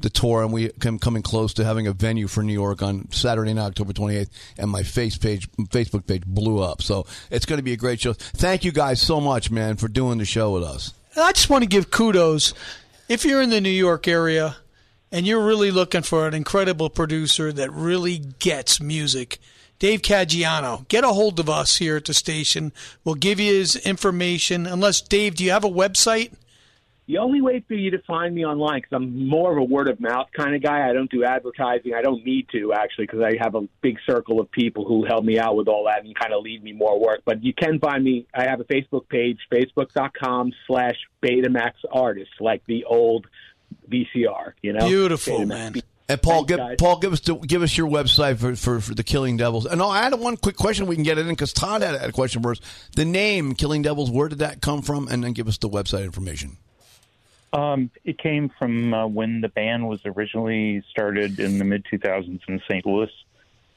the 0.04 0.10
tour, 0.10 0.44
and 0.44 0.52
we 0.52 0.70
come 0.70 1.00
coming 1.00 1.24
close 1.24 1.54
to 1.56 1.64
having 1.64 1.88
a 1.88 1.94
venue 1.94 2.28
for 2.28 2.44
New 2.44 2.54
York 2.54 2.84
on 2.84 3.10
Saturday 3.12 3.54
night, 3.54 3.68
October 3.68 3.94
28th, 3.94 4.30
and 4.58 4.70
my 4.70 4.84
face 4.84 5.18
page, 5.18 5.50
Facebook 5.70 6.06
page 6.06 6.26
blew 6.26 6.62
up. 6.62 6.82
So 6.82 7.08
it's 7.32 7.46
going 7.46 7.58
to 7.58 7.64
be 7.64 7.74
a 7.74 7.78
great 7.78 8.02
show. 8.02 8.14
Thank 8.14 8.64
you 8.66 8.72
guys 8.72 9.02
so 9.02 9.20
much, 9.20 9.50
man, 9.50 9.78
for 9.78 9.88
doing 9.88 10.18
the 10.18 10.26
show 10.26 10.52
with 10.52 10.64
us. 10.64 10.94
I 11.16 11.32
just 11.32 11.50
want 11.50 11.64
to 11.64 11.70
give 11.70 11.90
kudos. 11.90 12.54
If 13.08 13.26
you're 13.26 13.42
in 13.42 13.50
the 13.50 13.62
New 13.62 13.70
York 13.70 14.08
area 14.08 14.58
and 15.12 15.26
you're 15.26 15.46
really 15.46 15.72
looking 15.72 16.02
for 16.02 16.28
an 16.28 16.34
incredible 16.34 16.90
producer 16.90 17.54
that 17.54 17.72
really 17.72 18.18
gets 18.18 18.82
music, 18.82 19.40
Dave 19.80 20.02
Caggiano, 20.02 20.88
get 20.88 21.04
a 21.04 21.10
hold 21.10 21.40
of 21.40 21.50
us 21.50 21.78
here 21.78 21.98
at 21.98 22.06
the 22.06 22.14
station. 22.14 22.72
We'll 23.04 23.16
give 23.16 23.40
you 23.40 23.54
his 23.54 23.76
information. 23.76 24.66
Unless, 24.66 25.02
Dave, 25.02 25.36
do 25.36 25.44
you 25.44 25.52
have 25.52 25.66
a 25.66 25.70
website? 25.70 26.34
The 27.06 27.18
only 27.18 27.42
way 27.42 27.60
for 27.68 27.74
you 27.74 27.92
to 27.92 28.00
find 28.04 28.34
me 28.34 28.46
online, 28.46 28.78
because 28.80 28.94
I'm 28.94 29.28
more 29.28 29.52
of 29.52 29.58
a 29.58 29.64
word 29.64 29.90
of 29.90 30.00
mouth 30.00 30.28
kind 30.32 30.56
of 30.56 30.64
guy. 30.64 30.90
I 30.90 30.94
don't 30.94 31.12
do 31.12 31.26
advertising. 31.26 31.94
I 31.94 32.02
don't 32.02 32.24
need 32.26 32.48
to 32.54 32.72
actually, 32.72 33.08
because 33.08 33.20
I 33.20 33.36
have 33.42 33.56
a 33.56 33.68
big 33.82 33.98
circle 34.06 34.40
of 34.40 34.50
people 34.50 34.86
who 34.86 35.04
help 35.04 35.26
me 35.26 35.38
out 35.38 35.58
with 35.58 35.68
all 35.68 35.84
that 35.88 36.06
and 36.06 36.16
kind 36.18 36.32
of 36.34 36.42
lead 36.44 36.64
me 36.64 36.72
more 36.72 36.98
work. 36.98 37.20
But 37.26 37.44
you 37.44 37.54
can 37.54 37.80
find 37.80 38.06
me. 38.06 38.26
I 38.34 38.44
have 38.44 38.62
a 38.62 38.64
Facebook 38.64 39.10
page, 39.10 39.40
facebook.com/slash 39.52 40.96
Betamax 41.22 41.74
Artist, 41.92 42.32
like 42.40 42.64
the 42.68 42.86
old 42.86 43.28
VCR. 43.90 44.54
You 44.62 44.72
know, 44.72 44.88
Beautiful, 44.88 45.40
Betamax. 45.40 45.48
man. 45.48 45.74
And 46.10 46.22
Paul, 46.22 46.44
Thanks, 46.44 46.72
give. 46.72 46.78
Paul, 46.80 47.00
give 47.00 47.14
us 47.14 47.22
the, 47.22 47.36
give 47.36 47.62
us 47.62 47.78
your 47.78 47.88
website 47.88 48.38
for, 48.38 48.56
for, 48.56 48.82
for 48.82 48.94
the 48.94 49.04
Killing 49.04 49.38
Devils. 49.38 49.66
And 49.66 49.82
oh, 49.82 49.90
I 49.90 50.04
had 50.04 50.14
one 50.16 50.36
quick 50.36 50.58
question. 50.58 50.86
We 50.86 50.96
can 50.96 51.04
get 51.04 51.18
it 51.18 51.22
in 51.22 51.30
because 51.30 51.54
Todd 51.54 51.82
had, 51.82 52.00
had 52.00 52.10
a 52.10 52.14
question 52.14 52.42
for 52.42 52.52
us. 52.52 52.60
The 52.96 53.06
name 53.06 53.56
Killing 53.56 53.84
Devils, 53.84 54.12
where 54.12 54.28
did 54.28 54.40
that 54.40 54.62
come 54.62 54.82
from? 54.82 55.08
And 55.08 55.24
then 55.24 55.32
give 55.32 55.48
us 55.48 55.58
the 55.58 55.70
website 55.70 56.04
information. 56.04 56.58
Um, 57.54 57.90
it 58.04 58.18
came 58.18 58.50
from 58.58 58.94
uh, 58.94 59.08
when 59.08 59.40
the 59.40 59.48
band 59.48 59.88
was 59.88 60.02
originally 60.06 60.84
started 60.90 61.40
in 61.40 61.60
the 61.60 61.66
mid 61.66 61.86
2000s 61.86 62.42
in 62.48 62.62
St. 62.68 62.86
Louis 62.86 63.12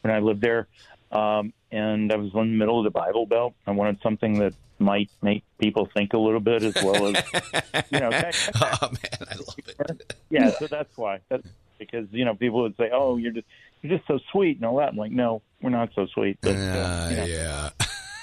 when 0.01 0.13
I 0.13 0.19
lived 0.19 0.41
there. 0.41 0.67
Um, 1.13 1.53
and 1.71 2.13
I 2.13 2.17
was 2.17 2.33
in 2.35 2.41
the 2.53 2.59
middle 2.59 2.79
of 2.79 2.85
the 2.85 2.91
Bible 2.91 3.27
Belt. 3.27 3.55
I 3.67 3.71
wanted 3.71 4.01
something 4.03 4.39
that 4.39 4.55
might 4.79 5.11
make 5.23 5.45
people 5.59 5.89
think 5.95 6.13
a 6.13 6.19
little 6.19 6.41
bit 6.41 6.63
as 6.63 6.75
well 6.77 7.07
as, 7.07 7.23
you 7.91 8.01
know. 8.01 8.11
oh, 8.11 8.11
man, 8.13 9.29
I 9.31 9.37
love 9.37 9.57
it. 9.59 10.15
Yeah, 10.31 10.51
so 10.51 10.67
that's 10.67 10.97
why. 10.97 11.21
That's 11.29 11.47
because, 11.79 12.07
you 12.11 12.25
know, 12.25 12.35
people 12.35 12.63
would 12.63 12.77
say, 12.77 12.91
oh, 12.93 13.17
you're 13.17 13.33
just, 13.33 13.47
you're 13.83 13.97
just 13.97 14.09
so 14.09 14.19
sweet 14.33 14.57
and 14.57 14.67
all 14.67 14.77
that. 14.79 14.89
I'm 14.91 14.97
like, 14.97 15.13
no, 15.13 15.43
we're 15.63 15.71
not 15.71 15.91
so 15.95 16.07
sweet. 16.07 16.39
But, 16.41 16.55
uh, 16.57 17.09
you 17.11 17.17
know, 17.17 17.25
yeah. 17.25 17.71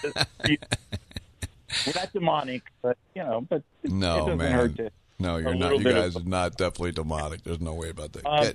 we're 1.86 1.94
not 1.96 2.14
demonic, 2.14 2.64
but, 2.82 2.98
you 3.16 3.24
know, 3.24 3.42
but 3.42 3.64
it, 3.84 3.92
No, 3.92 4.18
doesn't 4.20 4.38
man. 4.38 4.52
hurt 4.52 4.76
to. 4.78 4.92
No, 5.20 5.38
you're 5.38 5.54
not. 5.56 5.78
You 5.78 5.84
guys 5.84 6.16
of- 6.16 6.26
are 6.26 6.30
not 6.30 6.58
definitely 6.58 6.92
demonic. 6.92 7.44
There's 7.44 7.62
no 7.62 7.74
way 7.74 7.90
about 7.90 8.14
that. 8.14 8.26
Um, 8.26 8.54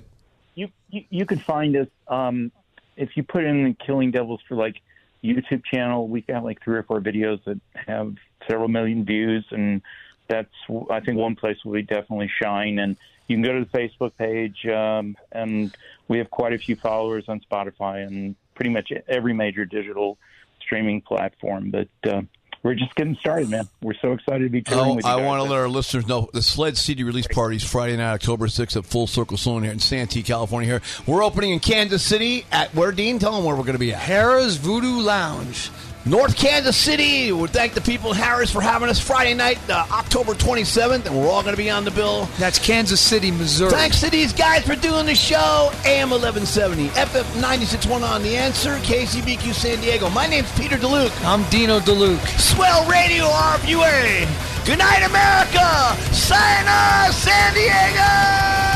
you, 0.55 0.69
you 0.89 1.03
you 1.09 1.25
can 1.25 1.39
find 1.39 1.75
us 1.75 1.87
um, 2.07 2.51
if 2.97 3.15
you 3.15 3.23
put 3.23 3.43
in 3.43 3.63
the 3.63 3.73
Killing 3.73 4.11
Devils 4.11 4.41
for 4.47 4.55
like 4.55 4.81
YouTube 5.23 5.63
channel. 5.65 6.07
We've 6.07 6.27
got 6.27 6.43
like 6.43 6.61
three 6.61 6.77
or 6.77 6.83
four 6.83 6.99
videos 7.01 7.43
that 7.45 7.59
have 7.87 8.15
several 8.47 8.67
million 8.67 9.05
views, 9.05 9.45
and 9.51 9.81
that's 10.27 10.53
I 10.89 10.99
think 10.99 11.17
one 11.17 11.35
place 11.35 11.57
where 11.63 11.73
we 11.73 11.81
definitely 11.81 12.29
shine. 12.41 12.77
And 12.77 12.97
you 13.29 13.35
can 13.37 13.43
go 13.43 13.53
to 13.57 13.65
the 13.65 13.77
Facebook 13.77 14.11
page, 14.17 14.65
um, 14.67 15.15
and 15.31 15.75
we 16.07 16.17
have 16.17 16.29
quite 16.29 16.53
a 16.53 16.57
few 16.57 16.75
followers 16.75 17.25
on 17.27 17.39
Spotify 17.49 18.05
and 18.05 18.35
pretty 18.55 18.71
much 18.71 18.91
every 19.07 19.33
major 19.33 19.63
digital 19.65 20.17
streaming 20.61 21.01
platform. 21.01 21.71
But 21.71 21.87
uh, 22.03 22.21
we're 22.61 22.75
just 22.75 22.93
getting 22.95 23.15
started, 23.15 23.49
man. 23.49 23.69
We're 23.81 23.93
so 24.01 24.11
excited 24.11 24.43
to 24.43 24.49
be 24.49 24.61
touring 24.61 24.83
Oh, 24.91 24.95
with 24.95 25.05
you 25.05 25.11
I 25.11 25.17
guys. 25.17 25.25
want 25.25 25.41
to 25.43 25.49
let 25.49 25.59
our 25.59 25.69
listeners 25.69 26.07
know 26.07 26.29
the 26.33 26.41
Sled 26.41 26.75
CD 26.77 27.03
release 27.03 27.27
party 27.27 27.55
is 27.55 27.63
Friday 27.63 27.95
night, 27.95 28.13
October 28.15 28.47
6th 28.47 28.75
at 28.75 28.85
Full 28.85 29.07
Circle 29.07 29.37
Saloon 29.37 29.63
here 29.63 29.71
in 29.71 29.79
Santee, 29.79 30.23
California. 30.23 30.67
Here 30.67 30.81
we're 31.07 31.23
opening 31.23 31.51
in 31.51 31.59
Kansas 31.61 32.03
City 32.03 32.45
at 32.51 32.73
where 32.75 32.91
Dean? 32.91 33.17
Tell 33.19 33.31
them 33.33 33.45
where 33.45 33.55
we're 33.55 33.61
going 33.63 33.73
to 33.73 33.79
be 33.79 33.93
at. 33.93 34.01
Harrah's 34.01 34.57
Voodoo 34.57 34.99
Lounge. 34.99 35.69
North 36.05 36.35
Kansas 36.35 36.77
City. 36.77 37.31
We 37.31 37.47
thank 37.49 37.73
the 37.73 37.81
people 37.81 38.13
at 38.13 38.21
Harrah's 38.21 38.51
for 38.51 38.61
having 38.61 38.89
us 38.89 38.99
Friday 38.99 39.33
night, 39.33 39.59
uh, 39.69 39.85
October 39.91 40.33
27th, 40.33 41.05
and 41.05 41.15
we're 41.15 41.29
all 41.29 41.41
going 41.43 41.53
to 41.53 41.61
be 41.61 41.69
on 41.69 41.83
the 41.83 41.91
bill. 41.91 42.25
That's 42.37 42.57
Kansas 42.57 43.01
City, 43.01 43.31
Missouri. 43.31 43.71
Thanks 43.71 43.99
to 44.01 44.09
these 44.09 44.33
guys 44.33 44.63
for 44.65 44.75
doing 44.75 45.05
the 45.05 45.15
show. 45.15 45.71
AM 45.85 46.09
1170, 46.09 46.87
FF 46.89 47.27
96.1 47.35 48.01
on 48.01 48.23
The 48.23 48.37
Answer, 48.37 48.77
KCBQ 48.77 49.53
San 49.53 49.81
Diego. 49.81 50.09
My 50.09 50.25
name's 50.25 50.51
Peter 50.57 50.77
DeLuke. 50.77 51.13
I'm 51.25 51.43
Dino 51.49 51.79
DeLuke. 51.79 52.25
Swell 52.39 52.89
Radio 52.89 53.25
RFUA. 53.25 54.65
Good 54.65 54.79
night, 54.79 55.03
America. 55.03 55.95
Sign 56.13 56.39
Sayonara, 56.39 57.11
San 57.13 57.53
Diego. 57.53 58.69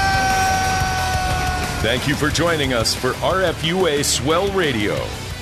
Thank 1.84 2.08
you 2.08 2.16
for 2.16 2.30
joining 2.30 2.74
us 2.74 2.96
for 2.96 3.12
RFUA 3.14 4.04
Swell 4.06 4.52
Radio, 4.54 4.96